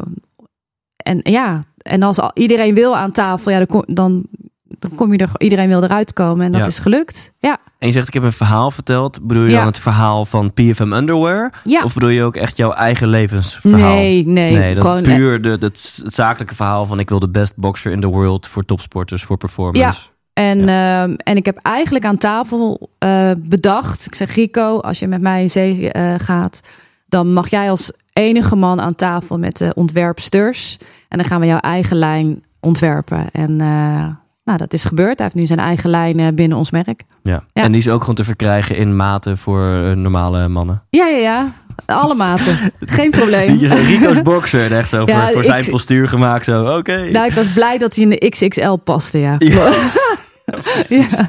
[1.03, 4.25] en ja, en als al- iedereen wil aan tafel, ja, dan, kom, dan,
[4.63, 6.45] dan kom je er, iedereen wil eruit komen.
[6.45, 6.67] En dat Ja.
[6.67, 7.31] is gelukt.
[7.39, 9.19] Ja, En je zegt, ik heb een verhaal verteld.
[9.27, 9.57] Bedoel je Ja.
[9.57, 11.53] dan het verhaal van PFM Underwear?
[11.63, 11.83] ja.
[11.83, 13.93] Of bedoel je ook echt jouw eigen levensverhaal?
[13.93, 17.29] nee, nee, Nee, dat gewoon puur de, het, het zakelijke verhaal van ik wil de
[17.29, 19.99] best boxer in the world voor topsporters, voor performance.
[20.33, 24.05] En, ehm, en ik heb eigenlijk aan tafel eh, bedacht.
[24.05, 26.59] Ik zeg Rico, als je met mij in zee eh, gaat,
[27.07, 30.77] dan mag jij als enige man aan tafel met de ontwerpsters.
[31.07, 33.25] En dan gaan we jouw eigen lijn ontwerpen.
[33.31, 34.07] En eh,
[34.43, 35.17] nou, dat is gebeurd.
[35.17, 37.03] Hij heeft nu zijn eigen lijn eh, binnen ons merk.
[37.23, 37.43] Ja.
[37.53, 37.63] Ja.
[37.63, 40.83] En die is ook gewoon te verkrijgen in maten voor eh, normale mannen.
[40.89, 41.53] Ja, ja, ja.
[41.85, 42.57] Alle maten.
[42.79, 43.57] Geen probleem.
[43.57, 46.45] Rico's boxer, echt zo Ja, voor, voor zijn postuur gemaakt.
[46.45, 47.09] Zo, oké.
[47.11, 49.35] Nou, ik was blij dat hij in de XXL paste, ja.
[49.37, 49.71] Ja.
[50.89, 51.27] Ja.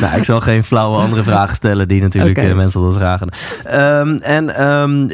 [0.00, 3.28] Nou, ik zal geen flauwe andere vragen stellen die natuurlijk eh, mensen altijd vragen.
[3.64, 5.08] Ehm, en ehm,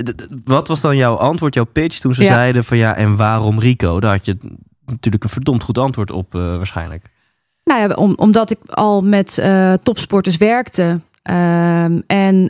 [0.44, 2.32] wat was dan jouw antwoord, jouw pitch toen ze Ja.
[2.32, 4.00] zeiden van ja, en waarom Rico?
[4.00, 4.38] Daar had je
[4.86, 7.06] natuurlijk een verdomd goed antwoord op eh, waarschijnlijk.
[7.64, 11.00] Nou ja, om, omdat ik al met eh, topsporters werkte.
[11.22, 12.48] Ehm, en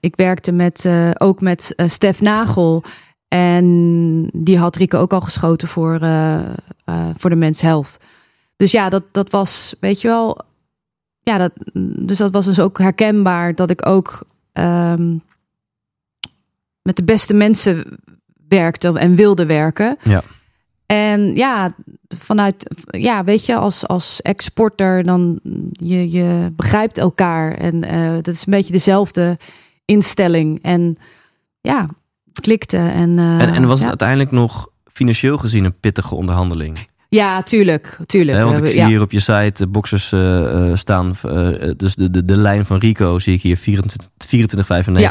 [0.00, 2.82] ik werkte met, ook met Stef Nagel.
[3.28, 5.98] En die had Rico ook al geschoten voor,
[7.16, 7.98] voor de Men's Health.
[8.62, 10.38] Dus ja, dat, dat was, weet je wel.
[11.20, 11.52] Ja, dat,
[12.06, 15.16] dus dat was dus ook herkenbaar dat ik ook ehm,
[16.82, 17.84] met de beste mensen
[18.48, 19.96] werkte en wilde werken.
[20.02, 20.22] Ja.
[20.86, 21.74] En ja,
[22.18, 25.40] vanuit, ja, weet je, als, als exporter, dan
[25.72, 27.54] je, je begrijpt elkaar.
[27.54, 29.38] En eh, dat is een beetje dezelfde
[29.84, 30.62] instelling.
[30.62, 30.98] En
[31.60, 31.88] ja,
[32.28, 32.76] het klikte.
[32.76, 33.88] En, eh, en, en was het ja.
[33.88, 36.90] uiteindelijk nog financieel gezien een pittige onderhandeling?
[37.14, 37.98] Ja, tuurlijk.
[38.06, 38.42] tuurlijk.
[38.42, 38.86] Want ik zie ja.
[38.86, 41.14] hier op je site eh, boxers eh, eh, staan.
[41.76, 44.08] dus de, de, de lijn van Rico zie ik hier 24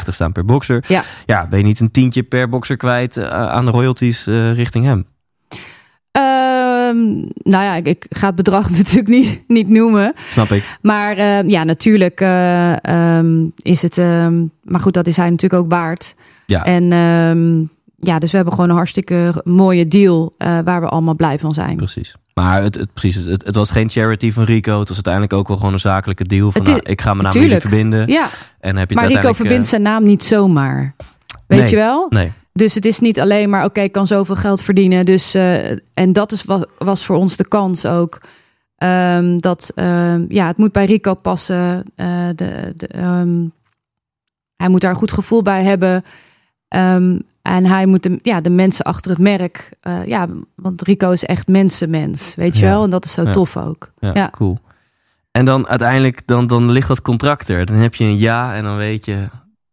[0.06, 0.84] 24,95 staan per boxer.
[0.88, 1.02] Ja.
[1.26, 4.24] ja, ben je niet een tientje per boxer kwijt aan de royalties
[4.54, 5.06] richting hem?
[6.12, 10.12] Ehm, nou ja, ik, ik ga het bedrag natuurlijk niet, niet noemen.
[10.30, 10.78] Snap ik.
[10.80, 13.98] Maar eh, ja, natuurlijk eh, ehm, is het.
[13.98, 16.14] ehm, maar goed, dat is hij natuurlijk ook waard.
[16.46, 16.64] Ja.
[16.64, 17.64] En ehm,
[18.04, 21.52] ja, dus we hebben gewoon een hartstikke mooie deal eh, waar we allemaal blij van
[21.52, 21.76] zijn.
[21.76, 22.14] Precies.
[22.34, 24.78] Maar het, het, precies, het, het was geen charity van Rico.
[24.78, 26.52] Het was uiteindelijk ook wel gewoon een zakelijke deal.
[26.52, 28.08] Van, is- nou, ik ga mijn naam jullie verbinden.
[28.08, 28.28] Ja,
[28.60, 30.94] En heb je maar Rico verbindt eh, zijn naam niet zomaar.
[31.46, 31.68] Weet Nee.
[31.70, 32.06] je wel?
[32.08, 35.04] Nee, Dus het is niet alleen maar, oké, ik kan zoveel geld verdienen.
[35.04, 38.20] Dus, eh, en dat is, was, was voor ons de kans ook.
[38.76, 41.84] Ehm, dat, ehm, ja, het moet bij Rico passen.
[42.34, 43.44] De, de, ehm,
[44.56, 46.02] hij moet daar een goed gevoel bij hebben.
[46.72, 49.70] Ehm, en hij moet de, ja, de mensen achter het merk.
[49.80, 52.70] eh, ja, want Rico is echt mensenmens, weet je Ja.
[52.70, 52.84] wel?
[52.84, 53.32] En dat is zo Ja.
[53.32, 53.92] tof ook.
[53.98, 54.30] ja, Ja.
[54.30, 54.58] cool.
[55.30, 57.66] En dan uiteindelijk, dan, dan ligt dat contract er.
[57.66, 59.12] Dan heb je een ja en dan weet je...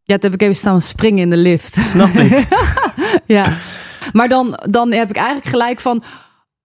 [0.03, 1.73] Ja, dat heb ik even staan springen in de lift.
[1.75, 2.47] Snap ik.
[3.37, 3.53] ja.
[4.13, 6.03] Maar dan, dan heb ik eigenlijk gelijk van...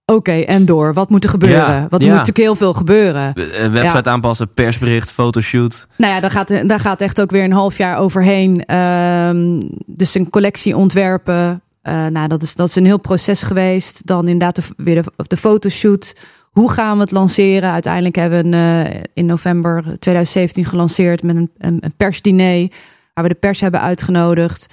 [0.05, 0.93] oké, en door.
[0.93, 1.57] Wat moet er gebeuren?
[1.57, 2.07] Ja, Wat ja.
[2.07, 3.33] moet natuurlijk heel veel gebeuren.
[3.71, 5.87] Website aanpassen, persbericht, fotoshoot.
[5.97, 8.65] Nou ja, daar gaat, daar gaat echt ook weer een half jaar overheen.
[8.65, 11.61] Ehm, dus een collectie ontwerpen.
[11.81, 14.01] Eh, nou, dat is, dat is een heel proces geweest.
[14.07, 16.15] Dan inderdaad de, weer de, de fotoshoot.
[16.51, 17.71] Hoe gaan we het lanceren?
[17.71, 22.69] Uiteindelijk hebben we een, eh, in november 2017 gelanceerd met een, een, een persdiner.
[23.13, 24.67] Waar we de pers hebben uitgenodigd.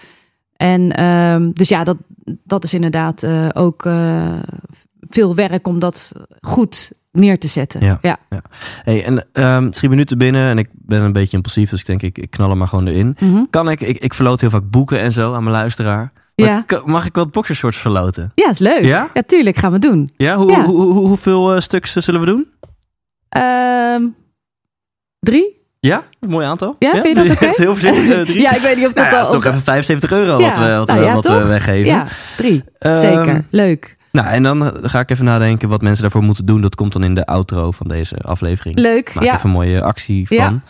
[0.57, 1.97] En ehm, dus ja, dat,
[2.45, 3.85] dat is inderdaad eh, ook
[5.13, 7.85] veel werk om dat goed neer te zetten.
[7.85, 7.99] Ja.
[8.03, 8.17] ja.
[8.83, 12.03] Hey, en ehm drie minuten binnen en ik ben een beetje impulsief, dus ik denk
[12.03, 13.17] ik, ik knal er maar gewoon erin.
[13.21, 13.43] Mhm.
[13.51, 16.13] Kan ik, ik, ik verloot heel vaak boeken en zo aan mijn luisteraar.
[16.35, 16.63] Ja.
[16.67, 18.33] kan- mag ik wat boxershorts verloten?
[18.35, 18.83] Ja, is leuk.
[18.83, 19.09] Ja?
[19.15, 20.11] Ja, tuurlijk gaan we doen.
[20.17, 20.65] Ja, hoe, Ja.
[20.65, 22.47] Hoe, hoe- hoeveel eh, stuks eh, zullen we doen?
[23.29, 24.03] Ehm,
[25.21, 25.61] drie?
[25.81, 26.77] Ja, een mooi aantal.
[26.79, 27.45] Ja, vind je dat oké?
[27.45, 28.25] Het is heel voorzichtig.
[28.25, 28.41] drie.
[28.47, 29.25] Ja, ik weet niet of dat Nou al...
[29.25, 31.87] dat is toch even 75 euro Ja, wat we, wat nou wat we weggeven.
[31.87, 32.07] Ja,
[32.37, 32.65] drie.
[32.79, 33.45] Ehm, Zeker.
[33.51, 33.97] Leuk.
[34.13, 36.61] Nou, en dan ga ik even nadenken wat mensen daarvoor moeten doen.
[36.61, 38.79] Dat komt dan in de outro van deze aflevering.
[38.79, 39.15] Leuk.
[39.15, 39.35] Maak ja.
[39.35, 40.37] even een mooie actie van.
[40.37, 40.61] Ja.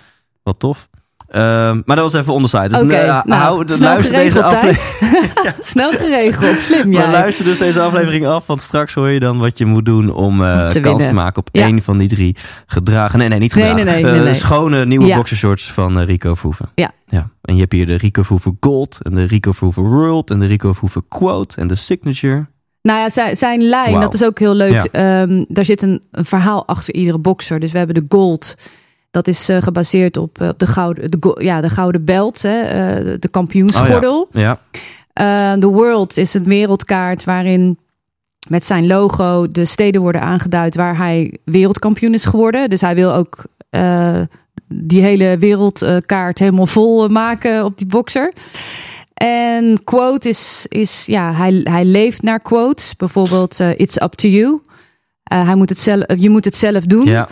[0.43, 0.89] Wat tof.
[1.29, 2.69] Ehm, maar dat was even onderside.
[2.69, 5.33] Dus eh, nou, hou, snel luister deze aflevering.
[5.43, 5.69] Thijs.
[5.69, 6.59] Snel geregeld.
[6.59, 7.11] Slim, Maar ja.
[7.11, 10.45] luister dus deze aflevering af, want straks hoor je dan wat je moet doen om
[10.45, 11.63] eh, kans te maken op Ja.
[11.65, 12.37] één van die drie
[12.67, 13.19] gedragen.
[13.19, 13.77] Nee, nee, niet gedragen.
[13.85, 15.17] nee, nee, nee, Eh, schone nieuwe Ja.
[15.17, 16.71] boxershorts van Rico Verhoeven.
[16.75, 16.91] Ja.
[17.07, 17.29] ja.
[17.43, 20.47] En je hebt hier de Rico Verhoeven Gold en de Rico Verhoeven World en de
[20.47, 22.47] Rico Verhoeven Quote en de Signature.
[22.83, 24.73] Nou ja, zijn, zijn lijn, dat is ook heel leuk.
[24.93, 25.21] Ja.
[25.23, 27.61] Ehm, daar zit een, een verhaal achter iedere boxer.
[27.61, 28.55] Dus we hebben de gold.
[29.11, 32.43] Dat is eh, gebaseerd op, eh, op de, gouden, de, go- ja, de gouden belt,
[32.43, 34.29] hè, eh, de kampioensgordel.
[34.33, 34.59] Ja,
[35.13, 37.79] Eh, The World is een wereldkaart waarin
[38.49, 42.71] met zijn logo de steden worden aangeduid waar hij wereldkampioen is geworden.
[42.71, 43.45] Dus hij wil ook
[44.69, 48.33] die hele wereldkaart helemaal vol maken op die boxer.
[49.23, 52.97] En quote is, is ja, hij, hij leeft naar quotes.
[52.97, 54.63] Bijvoorbeeld, eh, it's up to you.
[55.23, 57.27] Eh, hij moet het zelf, je moet het zelf doen.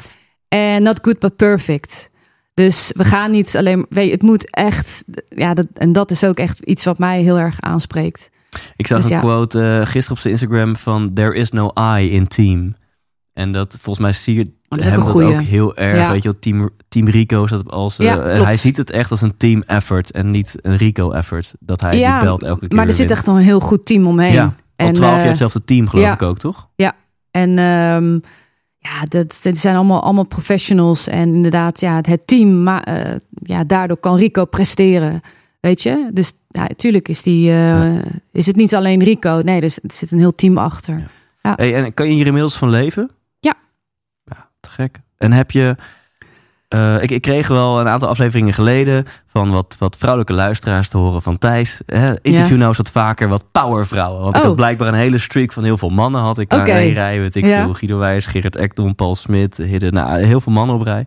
[0.48, 2.10] En not good but perfect.
[2.54, 3.86] Dus we gaan niet alleen.
[3.88, 5.04] Weet je, het moet echt.
[5.28, 8.30] Ja, dat, en dat is ook echt iets wat mij heel erg aanspreekt.
[8.76, 9.20] Ik zag Dus een ja.
[9.22, 12.74] quote eh, gisteren op zijn Instagram van There is no I in team.
[13.32, 15.96] En dat volgens mij zie je dat hem ook dat heel erg.
[15.96, 16.12] Ja.
[16.12, 17.98] Weet je, team, team Rico is dat als.
[17.98, 21.54] eh, Ja, hij ziet het echt als een team effort en niet een Rico effort.
[21.60, 22.76] Dat hij die belt elke keer.
[22.76, 24.32] maar er zit echt een heel goed team omheen.
[24.32, 26.12] Ja, al twaalf eh, jaar hetzelfde team, geloof ja.
[26.12, 26.68] ik ook, toch?
[27.30, 28.12] En ehm,
[28.78, 31.08] ja, dat, dat zijn allemaal, allemaal professionals.
[31.08, 35.20] En inderdaad, ja, het team, maar eh, ja, daardoor kan Rico presteren.
[35.60, 36.10] Weet je?
[36.12, 37.96] Dus ja, natuurlijk is, die, eh,
[38.32, 39.40] is het niet alleen Rico.
[39.44, 41.10] Nee, dus er zit een heel team achter.
[41.40, 43.10] Hey, en kan je hier inmiddels van leven?
[44.60, 45.00] Te gek.
[45.18, 45.76] En heb je...
[46.68, 50.96] eh, ik, ik kreeg wel een aantal afleveringen geleden van wat, wat vrouwelijke luisteraars te
[50.96, 51.80] horen van Thijs.
[51.86, 52.56] Hè, interview Ja.
[52.56, 54.22] nou eens wat vaker wat powervrouwen.
[54.22, 54.46] Want ik Oh.
[54.46, 56.70] had blijkbaar een hele streak van heel veel mannen had ik aan Oké.
[56.70, 57.20] één rij.
[57.20, 57.62] Weet ik Ja.
[57.64, 57.74] veel.
[57.74, 59.90] Guido Wijs, Gerrit Ekdom, Paul Smit, Hidde.
[59.92, 61.06] Nou, heel veel mannen op rij.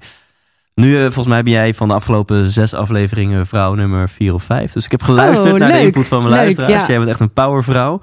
[0.75, 4.43] Nu, eh, volgens mij ben jij van de afgelopen zes afleveringen vrouw nummer vier of
[4.43, 4.71] vijf.
[4.71, 6.73] Dus ik heb geluisterd Oh, naar de input van mijn Leuk, luisteraars.
[6.81, 6.87] ja.
[6.87, 7.99] Jij bent echt een powervrouw.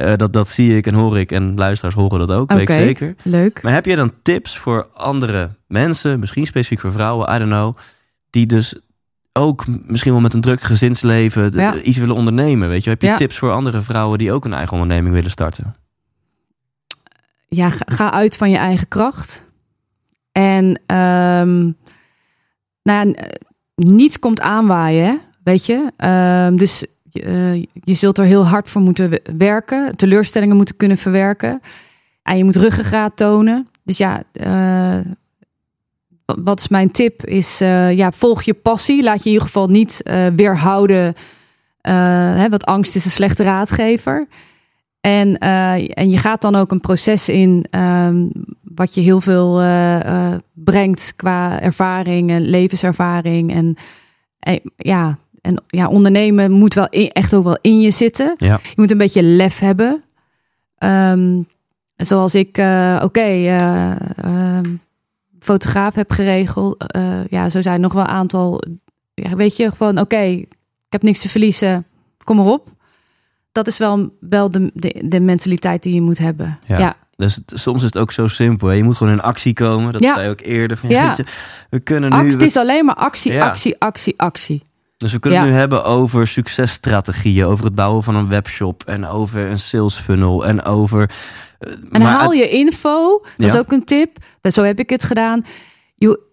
[0.00, 1.32] Eh, dat, dat zie ik en hoor ik.
[1.32, 3.14] En luisteraars horen dat ook, weet ik zeker.
[3.22, 3.62] Leuk.
[3.62, 7.76] Maar heb je dan tips voor andere mensen, misschien specifiek voor vrouwen, I don't know,
[8.30, 8.80] die dus
[9.32, 11.74] ook misschien wel met een druk gezinsleven Ja.
[11.80, 12.68] iets willen ondernemen?
[12.68, 13.16] Weet je, heb je Ja.
[13.16, 15.72] tips voor andere vrouwen die ook een eigen onderneming willen starten?
[17.48, 19.46] ja, ga, uit van je eigen kracht.
[20.32, 21.60] En ehm,
[22.82, 23.26] nou ja, eh,
[23.74, 25.92] niets komt aanwaaien, weet je.
[25.96, 29.96] Ehm, dus eh, je zult er heel hard voor moeten we- werken.
[29.96, 31.60] Teleurstellingen moeten kunnen verwerken.
[32.22, 33.68] En je moet ruggengraat tonen.
[33.84, 34.98] Dus ja, eh,
[36.24, 37.24] wat- is mijn tip?
[37.24, 39.02] Is eh, ja, volg je passie.
[39.02, 40.00] Laat je in ieder geval niet
[40.36, 41.14] weerhouden.
[41.80, 44.26] hè, want angst is een slechte raadgever.
[45.00, 48.26] En, en je gaat dan ook een proces in ehm,
[48.62, 49.62] wat je heel veel
[50.52, 53.52] brengt qua ervaring en levenservaring.
[53.54, 53.76] En,
[54.38, 58.34] en ja, en ja, ondernemen moet wel in- echt ook wel in je zitten.
[58.36, 58.58] Ja.
[58.62, 60.02] Je moet een beetje lef hebben.
[60.78, 61.42] Ehm,
[61.96, 64.74] zoals ik, eh, oké, eh, ehm,
[65.40, 66.84] fotograaf heb geregeld.
[66.86, 68.62] Eh, ja, zo zijn nog wel een aantal.
[69.14, 70.48] Ja, weet je, gewoon oké, ik
[70.88, 71.86] heb niks te verliezen.
[72.24, 72.68] Kom maar op.
[73.52, 76.58] Dat is wel, wel de, de, de mentaliteit die je moet hebben.
[76.66, 76.78] Ja.
[76.78, 78.68] Ja, Dus het- soms is het ook zo simpel.
[78.68, 78.74] Hè?
[78.74, 79.92] Je moet gewoon in actie komen.
[79.92, 80.12] Dat Ja.
[80.14, 80.76] zei je ook eerder.
[80.76, 81.06] Van, Ja.
[81.06, 81.24] weet je,
[81.70, 83.46] we kunnen nu, Actie, het is alleen maar actie, Ja.
[83.46, 84.62] actie, actie, actie.
[85.00, 85.44] Dus we kunnen Ja.
[85.44, 89.94] het nu hebben over successtrategieën, over het bouwen van een webshop en over een sales
[89.94, 91.10] funnel en over.
[91.58, 93.58] eh, En maar haal je info, dat is Ja.
[93.58, 94.16] ook een tip.
[94.40, 95.44] Dat- Zo heb ik het gedaan.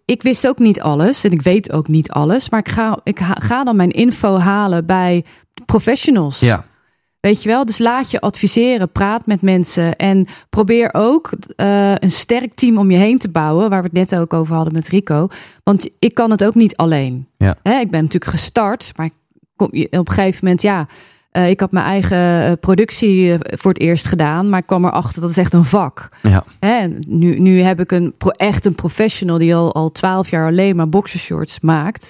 [0.05, 2.49] Ik wist ook niet alles en ik weet ook niet alles.
[2.49, 5.25] Maar ik ga, ik ga dan mijn info halen bij
[5.65, 6.39] professionals.
[6.39, 6.65] Ja,
[7.19, 7.65] Weet je wel?
[7.65, 12.91] Dus laat je adviseren, praat met mensen en probeer ook eh, een sterk team om
[12.91, 15.27] je heen te bouwen, waar we het net ook over hadden met Rico.
[15.63, 17.27] Want ik kan het ook niet alleen.
[17.37, 17.55] Ja.
[17.63, 19.13] Hè, ik ben natuurlijk gestart, maar ik
[19.55, 20.87] kom, je- op een gegeven moment, ja,
[21.31, 25.21] eh, ik had mijn eigen eh, productie voor het eerst gedaan, maar ik kwam erachter
[25.21, 26.09] dat is echt een vak.
[26.21, 26.43] Ja.
[26.59, 30.47] Hè, nu, nu heb ik een pro, echt een professional die al al twaalf jaar
[30.47, 32.09] alleen maar boxershorts maakt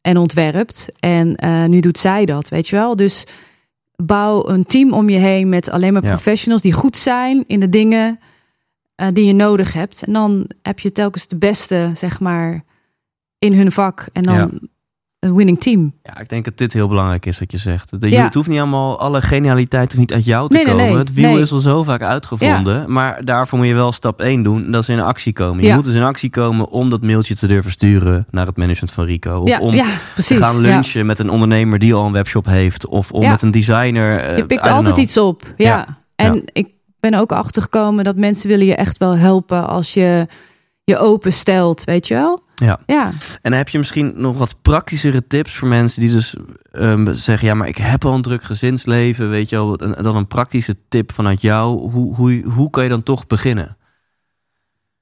[0.00, 0.88] en ontwerpt.
[1.00, 1.36] En
[1.70, 2.96] nu doet zij dat, weet je wel.
[2.96, 3.24] Dus
[3.96, 6.08] bouw een team om je heen met alleen maar Ja.
[6.08, 8.18] professionals die goed zijn in de dingen
[8.94, 10.02] eh, die je nodig hebt.
[10.02, 12.64] En dan heb je telkens de beste, zeg maar,
[13.38, 14.06] in hun vak.
[14.12, 14.48] En dan Ja.
[15.24, 15.92] Een winning team.
[16.02, 18.00] Ja, ik denk dat dit heel belangrijk is wat je zegt.
[18.00, 18.22] De, Ja.
[18.24, 20.84] Het hoeft niet allemaal, alle genialiteit hoeft niet uit jou te Nee, komen.
[20.84, 20.96] nee.
[20.96, 22.92] het wiel is al zo vaak uitgevonden.
[22.92, 24.64] Maar daarvoor moet je wel stap 1 doen.
[24.64, 25.62] en Dat is in actie komen.
[25.62, 25.74] Je Ja.
[25.74, 29.04] moet dus in actie komen om dat mailtje te durven sturen naar het management van
[29.04, 29.40] Rico.
[29.40, 29.70] Of ja, om
[30.16, 32.86] te gaan lunchen met een ondernemer die al een webshop heeft.
[32.86, 34.18] Of om met een designer.
[34.18, 34.98] eh, Je pikt altijd know.
[34.98, 35.42] iets op.
[35.56, 35.98] Ja.
[36.16, 36.68] En ik
[37.00, 40.26] ben ook achtergekomen dat mensen willen je echt wel helpen als je
[40.84, 42.42] je open stelt, weet je wel?
[42.54, 42.80] Ja.
[42.86, 43.12] Ja.
[43.42, 46.36] En heb je misschien nog wat praktischere tips voor mensen die dus
[46.72, 49.76] ehm, zeggen: ja, maar ik heb al een druk gezinsleven, weet je wel?
[49.76, 51.90] En dan een praktische tip vanuit jou.
[51.90, 53.76] Hoe, hoe, hoe kan je dan toch beginnen?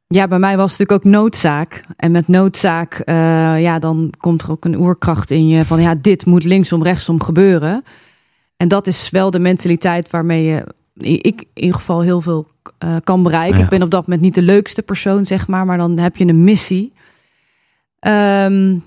[0.07, 1.85] Ja, bij mij was het natuurlijk ook noodzaak.
[1.97, 5.95] En met noodzaak, eh, ja, dan komt er ook een oerkracht in je van, ja,
[5.95, 7.85] dit moet linksom, rechtsom gebeuren.
[8.57, 10.65] En dat is wel de mentaliteit waarmee je,
[11.23, 12.47] ik in ieder geval heel veel
[12.79, 13.59] eh, kan bereiken.
[13.59, 13.65] Ja.
[13.65, 16.27] Ik ben op dat moment niet de leukste persoon, zeg maar, maar dan heb je
[16.27, 16.93] een missie.
[18.03, 18.79] Ehm,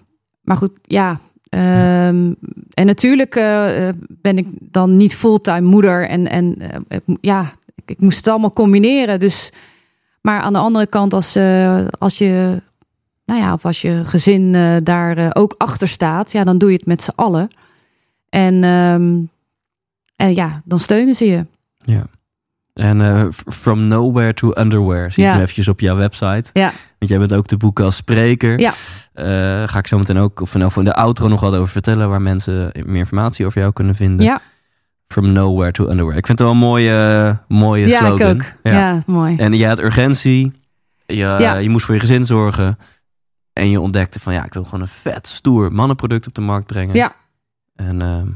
[0.42, 1.20] maar goed, ja.
[1.50, 2.34] ehm,
[2.74, 6.56] en natuurlijk eh, ben ik dan niet fulltime moeder en, en
[6.88, 7.52] eh, ja,
[7.86, 9.20] ik, moest het allemaal combineren.
[9.20, 9.52] Dus
[10.22, 12.62] maar aan de andere kant, als, eh, als je,
[13.26, 14.52] nou ja, of als je gezin
[14.84, 17.50] daar ook achter staat, ja, dan doe je het met z'n allen.
[18.30, 19.20] En, ehm,
[20.16, 21.46] en ja, dan steunen ze je.
[21.78, 22.08] Ja.
[22.76, 25.30] En eh, From Nowhere to Underwear zie Ja.
[25.30, 26.50] ik nu eventjes op jouw website.
[26.54, 26.72] Ja.
[27.00, 28.60] Want jij bent ook te boeken als spreker.
[28.60, 28.74] Ja.
[29.14, 29.26] Eh,
[29.68, 32.10] ga ik zo meteen ook, of in, in de outro nog wat over vertellen...
[32.10, 34.26] waar mensen meer informatie over jou kunnen vinden.
[34.26, 34.42] Ja,
[35.08, 36.18] From Nowhere to Underwear.
[36.18, 38.32] Ik vind het wel een mooie, mooie ja ik slogan.
[38.36, 38.42] ook.
[38.64, 39.36] Ja, mooi.
[39.38, 40.52] En je had urgentie.
[41.06, 41.56] Je, Ja.
[41.58, 42.78] je moest voor je gezin zorgen.
[43.54, 46.66] En je ontdekte van ja, ik wil gewoon een vet, stoer mannenproduct op de markt
[46.66, 46.96] brengen.
[46.96, 47.12] Ja.
[47.76, 48.28] En ehm,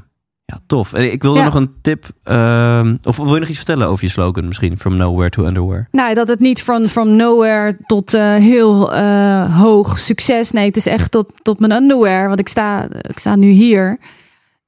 [0.52, 0.94] ja, tof.
[0.94, 1.46] En ik wilde Ja.
[1.46, 2.06] nog een tip.
[2.24, 4.80] ehm, of wil je nog iets vertellen over je slogan misschien?
[4.80, 5.88] From nowhere to underwear.
[5.92, 10.52] Nou, dat het niet van from nowhere tot eh, heel eh, hoog succes.
[10.52, 12.28] Nee, het is echt tot, tot mijn underwear.
[12.28, 13.98] Want ik sta, ik sta nu hier.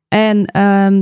[0.08, 0.94] En, ehm,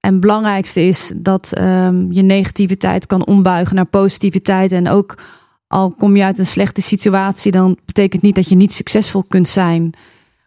[0.00, 4.72] en het belangrijkste is dat ehm, je negativiteit kan ombuigen naar positiviteit.
[4.72, 5.18] En ook
[5.66, 9.48] al kom je uit een slechte situatie, dan betekent niet dat je niet succesvol kunt
[9.48, 9.92] zijn.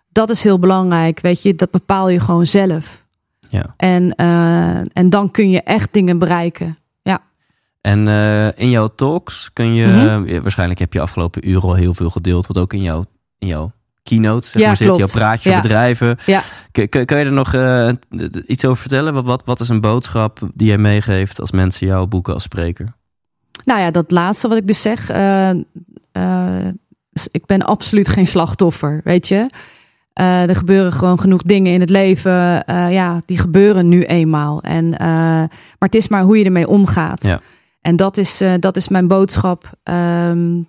[0.09, 1.19] Dat is heel belangrijk.
[1.19, 3.02] Weet je, dat bepaal je gewoon zelf.
[3.53, 3.73] Ja.
[3.77, 6.77] En, eh, en dan kun je echt dingen bereiken.
[7.81, 9.87] En eh, in jouw talks kun je,
[10.25, 13.05] ja, waarschijnlijk heb je afgelopen uren al heel veel gedeeld, wat ook in jouw,
[13.37, 13.71] in jouw
[14.03, 15.61] keynote zeg Ja, maar, zit, jouw praatje Ja.
[15.61, 16.17] bedrijven.
[16.25, 16.41] Ja.
[16.71, 17.89] Kun, kun, kun je er nog eh,
[18.47, 19.13] iets over vertellen?
[19.13, 22.93] Wat, wat, wat is een boodschap die jij meegeeft als mensen jou boeken als spreker?
[23.65, 25.09] Nou ja, dat laatste wat ik dus zeg.
[25.09, 25.49] eh,
[27.31, 29.49] ik ben absoluut geen slachtoffer, weet je.
[30.13, 32.65] Eh, er gebeuren gewoon genoeg dingen in het leven.
[32.65, 34.61] eh, ja, die gebeuren nu eenmaal.
[34.61, 35.49] En, eh, maar
[35.79, 37.23] het is maar hoe je ermee omgaat.
[37.23, 37.41] Ja.
[37.81, 39.71] En dat is, dat is mijn boodschap.
[39.83, 40.61] ehm,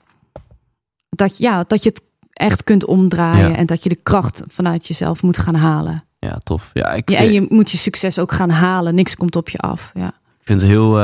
[1.08, 3.50] dat, ja, dat je het echt kunt omdraaien.
[3.50, 3.56] Ja.
[3.56, 6.04] En dat je de kracht vanuit jezelf moet gaan halen.
[6.18, 6.70] Ja, tof.
[6.72, 8.94] Ja, ik, Ja, en je moet je succes ook gaan halen.
[8.94, 9.90] Niks komt op je af.
[9.94, 10.06] Ja.
[10.06, 11.00] ik vind het heel.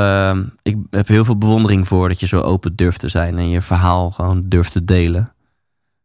[0.61, 3.61] ik heb heel veel bewondering voor dat je zo open durft te zijn en je
[3.61, 5.33] verhaal gewoon durft te delen.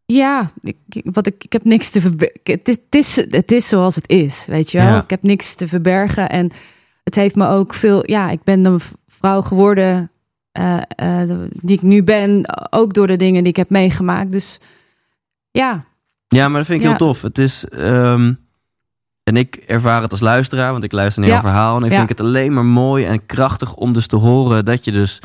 [0.06, 2.40] Ja, ik, wat ik, ik heb niks te verbergen.
[2.42, 4.86] Het, is- het, is, het is zoals het is, weet je wel.
[4.86, 5.02] Ja.
[5.02, 6.28] Ik heb niks te verbergen.
[6.30, 6.50] En
[7.04, 8.10] het heeft me ook veel...
[8.10, 10.10] Ja, ik ben v- vrouw geworden
[10.52, 12.44] eh, eh, die ik nu ben.
[12.72, 14.30] Ook door de dingen die ik heb meegemaakt.
[14.30, 14.58] Dus
[15.50, 15.84] ja,
[16.28, 16.90] Ja, maar dat vind ik Ja.
[16.96, 17.22] heel tof.
[17.22, 17.64] Het is.
[17.68, 18.32] ehm,
[19.22, 21.48] en ik ervaar het als luisteraar, want ik luister naar jouw Ja.
[21.48, 21.76] verhaal.
[21.76, 24.92] En ik vind het alleen maar mooi en krachtig om dus te horen dat je
[24.92, 25.18] dus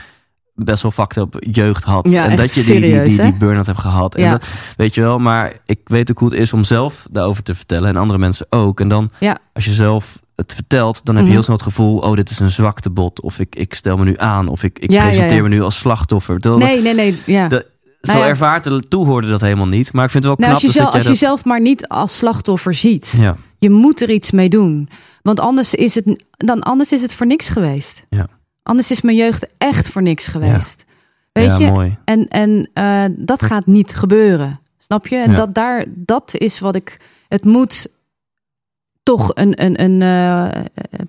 [0.64, 2.10] best wel fucked up jeugd had.
[2.10, 4.16] Ja, en dat je die, die, serieus, die, burn-out hebt gehad.
[4.16, 4.46] En dat,
[4.78, 7.90] weet je wel, maar ik weet ook hoe het is om zelf daarover te vertellen.
[7.90, 8.80] En andere mensen ook.
[8.80, 9.38] En dan, Ja.
[9.54, 11.32] als je zelf het vertelt, dan heb je Mhm.
[11.32, 11.98] heel snel het gevoel...
[11.98, 13.22] oh, dit is een zwaktebod.
[13.22, 14.48] Of ik, ik stel me nu aan.
[14.48, 15.44] Of ik, ik Ja, presenteer ja.
[15.44, 16.38] me nu als slachtoffer.
[16.58, 17.18] Nee, nee, nee.
[17.26, 17.48] Ja.
[17.48, 17.70] de-
[18.02, 19.94] zo Nou ervaart de toehoorder dat helemaal niet.
[19.94, 21.62] Maar ik vind het wel Nou, knap als je, dus zelf, als je zelf maar
[21.62, 23.20] niet als slachtoffer ziet.
[23.60, 24.90] Je moet er iets mee doen.
[25.22, 28.04] Want anders is het, dan anders is het voor niks geweest.
[28.10, 28.28] Ja.
[28.64, 30.86] Anders is mijn jeugd echt voor niks geweest.
[31.32, 31.72] Weet ja, je?
[31.72, 31.98] mooi.
[32.06, 34.60] En, en eh, dat gaat niet gebeuren.
[34.78, 35.16] Snap je?
[35.16, 35.36] En Ja.
[35.36, 36.98] dat, daar, dat is wat ik.
[37.28, 37.88] Het moet
[39.04, 40.62] toch een, een, een eh,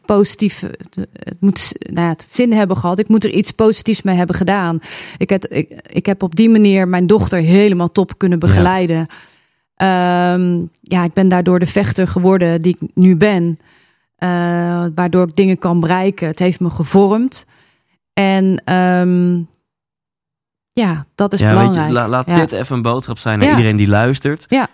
[0.05, 0.61] positief.
[1.12, 2.98] Het moet nou ja, het zin hebben gehad.
[2.98, 4.78] Ik moet er iets positiefs mee hebben gedaan.
[5.18, 9.07] Ik heb, ik, ik heb op die manier mijn dochter helemaal top kunnen begeleiden.
[9.76, 10.38] Ja,
[10.80, 13.59] ja ik ben daardoor de vechter geworden die ik nu ben.
[14.22, 16.26] Uh, waardoor ik dingen kan bereiken.
[16.26, 17.46] Het heeft me gevormd.
[18.12, 19.48] En um,
[20.72, 21.90] ja, dat is ja, belangrijk.
[21.90, 24.46] Laat dit even een boodschap zijn naar iedereen die luistert.
[24.48, 24.68] Ja.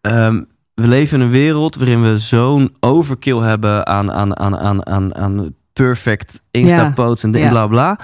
[0.00, 4.86] Um, we leven in een wereld waarin we zo'n overkill hebben aan, aan, aan, aan,
[4.86, 7.98] aan, aan perfect Insta-posts en dingen, bla bla.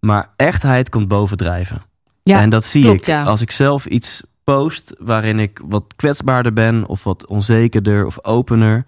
[0.00, 1.82] Maar echtheid komt bovendrijven.
[2.22, 6.86] Ja, en dat zie ik als ik zelf iets post waarin ik wat kwetsbaarder ben
[6.86, 8.84] of wat onzekerder of opener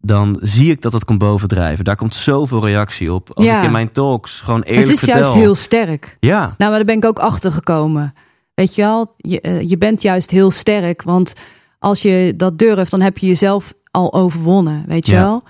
[0.00, 1.84] dan zie ik dat het komt bovendrijven.
[1.84, 3.30] Daar komt zoveel reactie op.
[3.34, 5.14] Als ik in mijn talks gewoon eerlijk vertel...
[5.14, 6.16] Het is juist heel sterk.
[6.20, 6.38] Ja.
[6.40, 8.14] Nou, maar daar ben ik ook achter gekomen.
[8.54, 11.02] Weet je wel, je, eh, je bent juist heel sterk.
[11.02, 11.32] Want
[11.78, 14.84] als je dat durft, dan heb je jezelf al overwonnen.
[14.86, 15.42] Weet je wel?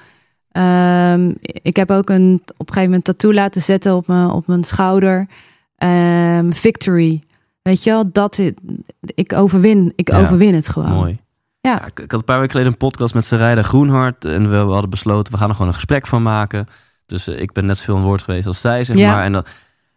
[1.12, 4.46] Um, ik heb ook een, op een gegeven moment tattoo laten zetten op mijn, op
[4.46, 5.26] mijn schouder.
[5.78, 7.22] Um, victory.
[7.62, 8.40] Weet je wel, dat
[9.00, 9.92] ik overwin.
[9.96, 10.92] Ik overwin het gewoon.
[10.92, 11.18] Mooi.
[11.68, 11.86] Ja.
[11.86, 14.24] ik, had een paar weken geleden een podcast met Sarayda Groenhart.
[14.24, 16.66] En we, hadden besloten, we gaan er gewoon een gesprek van maken.
[17.06, 19.12] Dus uh, ik ben net zoveel een woord geweest als zij, zeg ja.
[19.12, 19.24] maar.
[19.24, 19.44] En dan,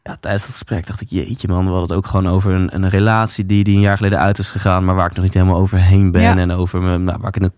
[0.04, 2.76] ja, tijdens dat gesprek dacht ik, jeetje man, we hadden het ook gewoon over een,
[2.76, 4.86] een relatie die, die een jaar geleden uit is gegaan.
[4.86, 6.38] Maar waar ik nog niet helemaal overheen ben.
[6.38, 7.52] En over me, nou, waar ik het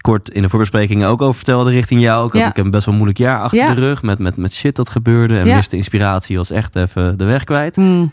[0.00, 2.24] kort in de voorbespreking ook over vertelde richting jou.
[2.24, 4.76] Ook had ik een best wel moeilijk jaar achter de rug met, met, met shit
[4.76, 5.38] dat gebeurde.
[5.38, 7.76] En miste inspiratie was echt even de weg kwijt.
[7.76, 8.12] Mm.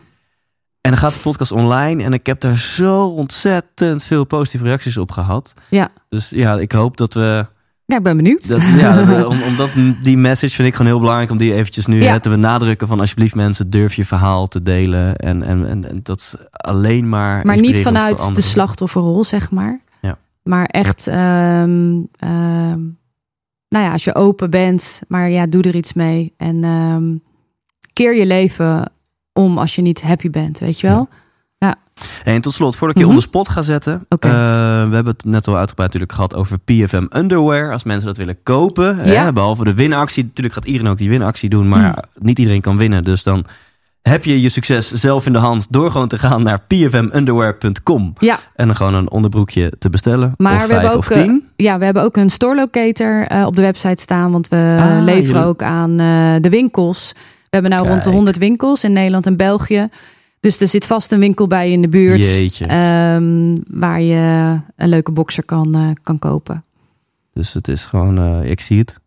[0.86, 4.98] En dan gaat de podcast online en ik heb daar zo ontzettend veel positieve reacties
[4.98, 5.54] op gehad.
[5.70, 5.90] Ja.
[6.10, 7.46] Dus ja, ik hoop dat we.
[7.86, 8.48] Ja, ik ben benieuwd.
[8.48, 9.70] Dat, ja, om, omdat
[10.02, 12.20] die message vind ik gewoon heel belangrijk om die eventjes nu ja.
[12.20, 16.20] te benadrukken van alsjeblieft mensen durf je verhaal te delen en, en, en, en dat
[16.20, 17.46] is alleen maar.
[17.46, 19.82] Maar niet vanuit de slachtofferrol zeg maar.
[20.02, 20.18] Ja.
[20.44, 21.14] Maar echt, um,
[23.70, 27.24] nou ja, als je open bent, maar ja, doe er iets mee en um,
[27.94, 28.94] keer je leven
[29.40, 31.10] om als je niet happy bent, weet je wel?
[31.58, 31.76] Ja.
[32.24, 34.06] En tot slot, voordat ik je mm onder spot ga zetten.
[34.10, 34.32] Okay.
[34.32, 37.72] Uh, we hebben het net al uitgebreid natuurlijk gehad over PFM Underwear.
[37.72, 39.12] Als mensen dat willen kopen.
[39.12, 39.24] Ja.
[39.24, 40.24] Hè, behalve de winactie.
[40.24, 41.68] Natuurlijk gaat iedereen ook die winactie doen.
[41.68, 42.26] Maar mm.
[42.26, 43.04] niet iedereen kan winnen.
[43.04, 43.46] Dus dan
[44.02, 48.14] heb je je succes zelf in de hand door gewoon te gaan naar pfmunderwear.com.
[48.20, 48.40] Ja.
[48.56, 50.34] En dan gewoon een onderbroekje te bestellen.
[50.38, 53.56] Maar of we hebben ook, uh, ja, we hebben ook een store locator uh, op
[53.56, 54.32] de website staan.
[54.32, 55.44] Want we ah, leveren jullie...
[55.44, 57.14] ook aan uh, de winkels.
[57.56, 59.90] We hebben nou rond de 100 winkels in Nederland en België.
[60.40, 62.62] Dus er zit vast een winkel bij in de buurt.
[62.62, 66.64] Um, waar je een leuke boxer kan, uh, kan kopen.
[67.34, 69.00] Dus het is gewoon, uh, ik zie het.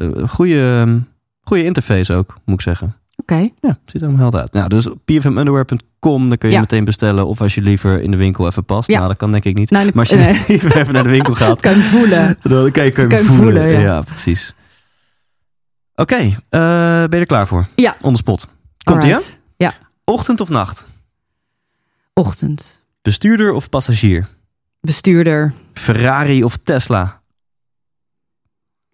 [0.00, 1.00] Uh, goede,
[1.40, 2.96] goede interface ook, moet ik zeggen.
[3.16, 3.32] Oké.
[3.32, 3.52] Okay.
[3.60, 4.52] Ja, ziet er helemaal helder uit.
[4.52, 6.60] Nou, dus pfmunderwear.com, dan kun je ja.
[6.60, 7.26] meteen bestellen.
[7.26, 8.88] Of als je liever in de winkel even past.
[8.88, 8.96] Ja.
[8.96, 9.70] Nou, dat kan denk ik niet.
[9.70, 10.44] Nou, maar als je
[10.80, 11.60] even naar de winkel gaat.
[11.70, 12.38] kan je voelen.
[12.42, 13.54] Dan kan je, kan je, kan je voelen.
[13.54, 13.80] voelen ja.
[13.80, 14.02] ja.
[14.02, 14.54] precies.
[15.98, 17.68] Oké, okay, uh, ben je er klaar voor?
[17.74, 17.96] Ja.
[18.00, 18.46] On the spot.
[18.84, 19.16] Komt ie,
[19.56, 19.74] Ja.
[20.04, 20.86] Ochtend of nacht?
[22.12, 22.82] Ochtend.
[23.02, 24.28] Bestuurder of passagier?
[24.80, 25.52] Bestuurder.
[25.72, 27.20] Ferrari of Tesla?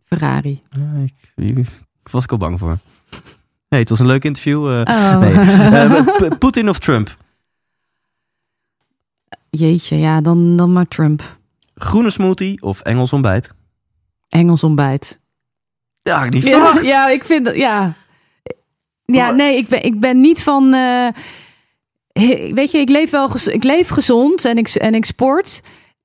[0.04, 0.60] Ferrari.
[0.78, 1.68] Uh, ik, ik,
[2.10, 2.78] was ik al bang voor.
[3.68, 4.70] Nee, het was een leuk interview.
[4.70, 5.18] Uh, oh.
[5.22, 5.32] nee.
[6.30, 7.16] uh, Poetin of Trump?
[9.50, 11.38] Jeetje, ja, dan, dan maar Trump.
[11.74, 13.54] Groene smoothie of Engels ontbijt?
[14.28, 15.20] Engels ontbijt.
[16.02, 17.94] Ja, niet ja, ja, ik vind dat, ja.
[19.04, 20.74] Ja, nee, ik ben, ik ben niet van.
[20.74, 21.08] Uh,
[22.54, 25.60] weet je, ik leef wel ik leef gezond en ik, en ik sport.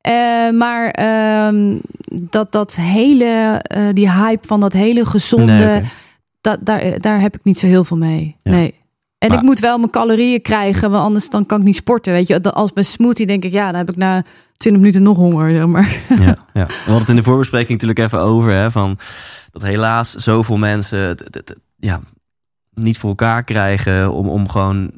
[0.07, 1.77] Uh, maar uh,
[2.13, 5.89] dat, dat hele, uh, die hype van dat hele gezonde, nee, okay.
[6.41, 8.35] dat, daar, daar heb ik niet zo heel veel mee.
[8.41, 8.51] Ja.
[8.51, 8.73] Nee.
[9.17, 12.13] En maar, ik moet wel mijn calorieën krijgen, want anders dan kan ik niet sporten.
[12.13, 14.23] Weet je, als bij smoothie denk ik, ja, dan heb ik na
[14.57, 15.49] 20 minuten nog honger.
[15.49, 16.01] Zeg maar.
[16.19, 16.65] Ja, ja.
[16.67, 18.97] We hadden het in de voorbespreking natuurlijk even over, hè, van
[19.51, 22.01] dat helaas zoveel mensen het, het, het, ja,
[22.73, 24.91] niet voor elkaar krijgen om, om gewoon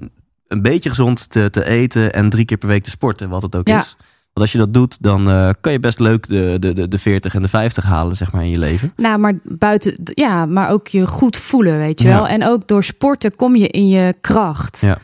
[0.47, 3.55] een beetje gezond te, te eten en drie keer per week te sporten, wat het
[3.55, 3.80] ook ja.
[3.80, 3.95] is.
[4.34, 6.99] Want als je dat doet, dan uh, kan je best leuk de, de, de, de
[6.99, 8.93] 40 en de 50 halen, zeg maar, in je leven.
[8.95, 12.14] Nou, maar buiten, ja, maar ook je goed voelen, weet je ja.
[12.14, 12.28] wel.
[12.28, 14.78] En ook door sporten kom je in je kracht.
[14.82, 14.97] Ja.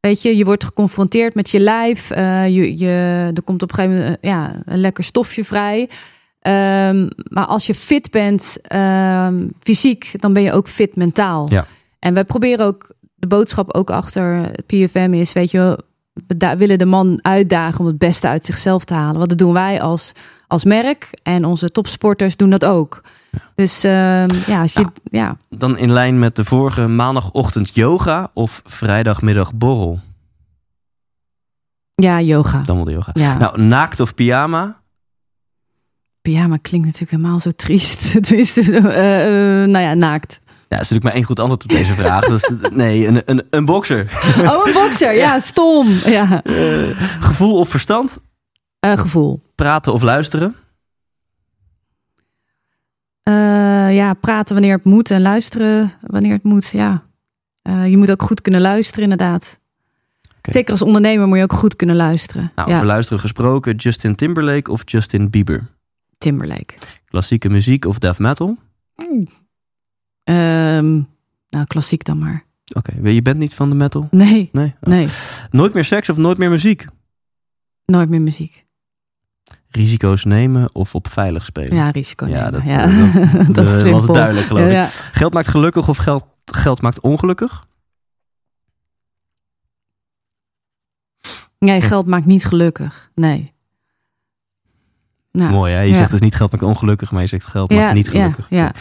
[0.00, 2.10] Weet je, je wordt geconfronteerd met je lijf.
[2.10, 5.80] Uh, je, je, er komt op een gegeven moment ja, een lekker stofje vrij.
[5.80, 11.52] Um, maar als je fit bent um, fysiek, dan ben je ook fit mentaal.
[11.52, 11.66] Ja.
[11.98, 15.78] En wij proberen ook de boodschap ook achter PFM is, weet je,
[16.26, 19.18] we willen de man uitdagen om het beste uit zichzelf te halen.
[19.18, 20.12] Wat dat doen wij als,
[20.46, 23.02] als merk en onze topsporters doen dat ook.
[23.54, 25.36] Dus uh, ja, als je, nou, ja.
[25.48, 30.00] Dan in lijn met de vorige maandagochtend yoga of vrijdagmiddag borrel?
[31.94, 32.62] Ja, yoga.
[32.62, 33.10] Dan wel de yoga.
[33.12, 33.36] Ja.
[33.38, 34.80] Nou, naakt of pyjama?
[36.22, 38.12] Pyjama klinkt natuurlijk helemaal zo triest.
[38.26, 40.40] Tenminste, eh, nou ja, naakt.
[40.44, 42.24] Ja, er is natuurlijk maar één goed antwoord op deze vraag.
[42.24, 44.10] Dat is, nee, een, een, een bokser.
[44.44, 45.14] Oh, een boxer.
[45.24, 45.88] Ja, stom.
[46.04, 46.42] Ja.
[46.42, 48.18] Eh, gevoel of verstand?
[48.80, 49.42] Gevoel.
[49.54, 50.56] Praten of luisteren?
[53.30, 56.68] Eh, ja, praten wanneer het moet en luisteren wanneer het moet.
[56.68, 57.04] Ja.
[57.62, 59.60] Eh, je moet ook goed kunnen luisteren, inderdaad.
[60.38, 60.52] Oké.
[60.52, 62.52] Zeker als ondernemer moet je ook goed kunnen luisteren.
[62.54, 62.74] Nou, ja.
[62.74, 63.74] over luisteren gesproken.
[63.74, 65.66] Justin Timberlake of Justin Bieber?
[66.18, 66.74] Timberlake.
[67.04, 68.56] Klassieke muziek of death metal?
[70.24, 70.92] Ehm,
[71.48, 72.44] nou, klassiek dan maar.
[72.74, 74.08] Oké, je bent niet van de metal?
[74.10, 74.74] Nee, Nee?
[74.80, 74.88] Oh.
[74.90, 75.08] nee.
[75.50, 76.86] Nooit meer seks of nooit meer muziek?
[77.86, 78.64] Nooit meer muziek.
[79.70, 81.74] Risico's nemen of op veilig spelen?
[81.76, 82.52] Ja, risico Ja, nemen.
[82.52, 82.82] dat, ja.
[82.84, 84.72] eh, dat, Dat is was duidelijk geloof ik.
[84.72, 87.64] Ja, Geld maakt gelukkig of geld, geld maakt ongelukkig?
[91.58, 93.10] Nee, geld maakt niet gelukkig.
[93.14, 93.52] Nee.
[95.32, 95.80] Nou, Mooi hè?
[95.80, 98.46] Je zegt dus niet geld maakt ongelukkig, maar je zegt geld maakt niet gelukkig.
[98.50, 98.72] Ja, ja.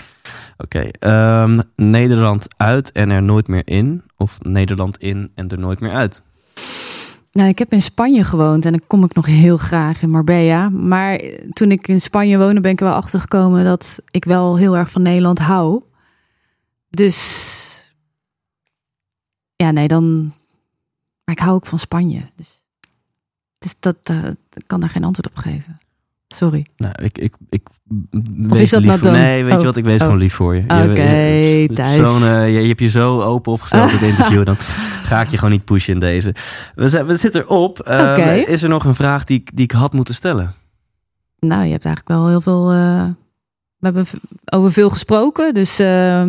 [0.57, 4.03] Oké, ehm, Nederland uit en er nooit meer in.
[4.17, 6.23] Of Nederland in en er nooit meer uit.
[7.39, 10.69] Nou, ik heb in Spanje gewoond en dan kom ik nog heel graag in Marbella.
[10.69, 11.21] Maar
[11.53, 14.91] toen ik in Spanje woonde, ben ik wel achter gekomen dat ik wel heel erg
[14.91, 15.83] van Nederland hou.
[16.89, 17.93] Dus
[19.55, 20.33] ja, nee, dan.
[21.23, 22.29] Maar ik hou ook van Spanje.
[22.35, 24.23] Dus, dat eh,
[24.67, 25.79] kan daar geen antwoord op geven.
[26.27, 26.65] Sorry.
[26.77, 27.67] Nou, ik, ik, ik
[28.11, 28.19] Of
[28.49, 29.19] wees is dat lief nou voor- dan?
[29.19, 29.65] Nee, weet je Oh.
[29.65, 29.75] wat?
[29.77, 30.03] Ik wees Oh.
[30.03, 30.61] gewoon lief voor je.
[30.61, 31.95] Oké, Thijs.
[32.19, 34.45] zo'n, eh, je, je hebt je zo open opgesteld in het interview.
[34.45, 34.55] Dan
[35.03, 36.35] ga ik je gewoon niet pushen in deze.
[36.75, 37.79] We, zijn, we zitten erop.
[37.79, 38.43] Ehm.
[38.47, 40.53] Is er nog een vraag die, ik- die ik had moeten stellen?
[41.39, 42.71] Nou, je hebt eigenlijk wel heel veel.
[42.71, 43.05] eh,
[43.77, 44.05] we hebben
[44.45, 45.53] over veel gesproken.
[45.53, 46.23] Dus eh,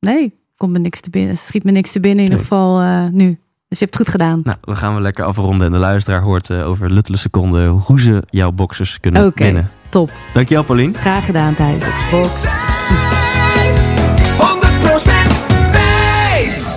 [0.00, 1.36] nee, komt me niks te binnen.
[1.36, 3.38] Schiet me niks te binnen in ieder geval eh, nu.
[3.68, 4.40] Dus je hebt het goed gedaan.
[4.44, 5.66] Nou, dan gaan we lekker afronden.
[5.66, 9.44] En de luisteraar hoort over luttele seconden hoe ze jouw boxers kunnen Oké.
[9.44, 9.70] winnen.
[9.92, 10.10] Top.
[10.32, 10.94] Dankjewel, Paulien.
[10.94, 11.84] Graag gedaan, Thijs.
[12.10, 12.44] Box.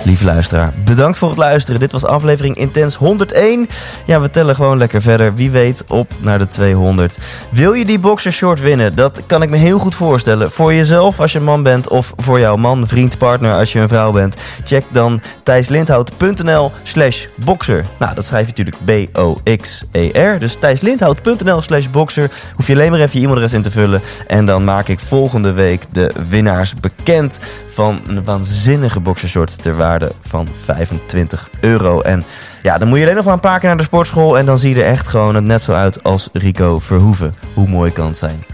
[0.06, 1.80] Lieve luisteraar, bedankt voor het luisteren.
[1.80, 3.68] Dit was aflevering Intens 101.
[4.04, 5.34] Ja, we tellen gewoon lekker verder.
[5.34, 7.18] Wie weet op naar de 200.
[7.50, 8.94] Wil je die boxer short winnen?
[8.94, 10.52] Dat kan ik me heel goed voorstellen.
[10.52, 13.80] Voor jezelf als je een man bent of voor jouw man, vriend, partner als je
[13.80, 14.36] een vrouw bent.
[14.64, 17.84] Check dan thijslindhout.nl slash boxer.
[17.98, 20.38] Nou, dat schrijf je natuurlijk B-O-X-E-R.
[20.38, 22.30] Dus thijslindhout.nl slash boxer.
[22.54, 24.00] Hoef je alleen maar even je e-mailadres in te vullen.
[24.26, 27.38] En dan maak ik volgende week de winnaars bekend
[27.76, 29.76] van een waanzinnige boxershort ter
[30.20, 32.00] van 25 euro.
[32.00, 32.24] En
[32.62, 34.58] ja, dan moet je alleen nog maar een paar keer naar de sportschool en dan
[34.58, 37.34] zie je er echt gewoon het net zo uit als Rico Verhoeven.
[37.54, 38.44] Hoe mooi kan het zijn.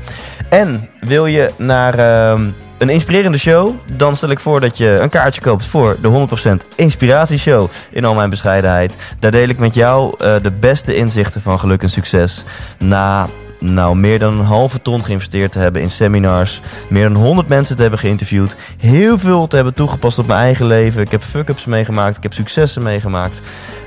[0.49, 3.75] En wil je naar ehm, een inspirerende show?
[3.97, 6.27] Dan stel ik voor dat je een kaartje koopt voor de
[6.65, 7.71] 100% Inspiratieshow.
[7.91, 8.97] In al mijn bescheidenheid.
[9.19, 12.45] Daar deel ik met jou eh, de beste inzichten van geluk en succes.
[12.79, 13.29] Na
[13.63, 16.61] nou, meer dan een halve ton geïnvesteerd te hebben in seminars.
[16.89, 18.57] Meer dan 100 mensen te hebben geïnterviewd.
[18.77, 21.03] Heel veel te hebben toegepast op mijn eigen leven.
[21.03, 22.17] Ik heb fuck-ups meegemaakt.
[22.17, 23.41] Ik heb successen meegemaakt.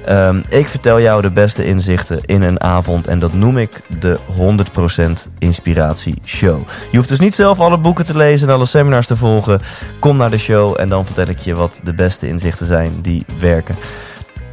[0.05, 3.07] Ehm, ik vertel jou de beste inzichten in een avond.
[3.07, 6.67] En dat noem ik de 100% Inspiratie Show.
[6.91, 9.61] Je hoeft dus niet zelf alle boeken te lezen en alle seminars te volgen.
[9.99, 13.25] Kom naar de show en dan vertel ik je wat de beste inzichten zijn die
[13.39, 13.75] werken.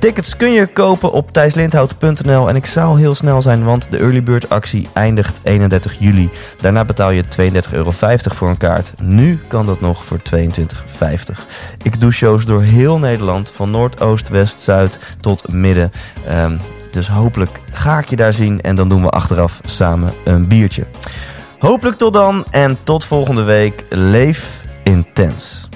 [0.03, 4.23] Tickets kun je kopen op thijslindhout.nl en ik zou heel snel zijn, want de early
[4.23, 6.31] bird actie eindigt 31 juli.
[6.61, 7.91] Daarna betaal je 32,50 euro
[8.21, 8.93] voor een kaart.
[9.01, 11.47] Nu kan dat nog voor 22,50.
[11.83, 15.93] Ik doe shows door heel Nederland, van noord, oost, west, zuid tot midden.
[16.27, 16.57] Ehm,
[16.91, 20.87] dus hopelijk ga ik je daar zien en dan doen we achteraf samen een biertje.
[21.59, 23.85] Hopelijk tot dan en tot volgende week.
[23.89, 25.69] Leef intens.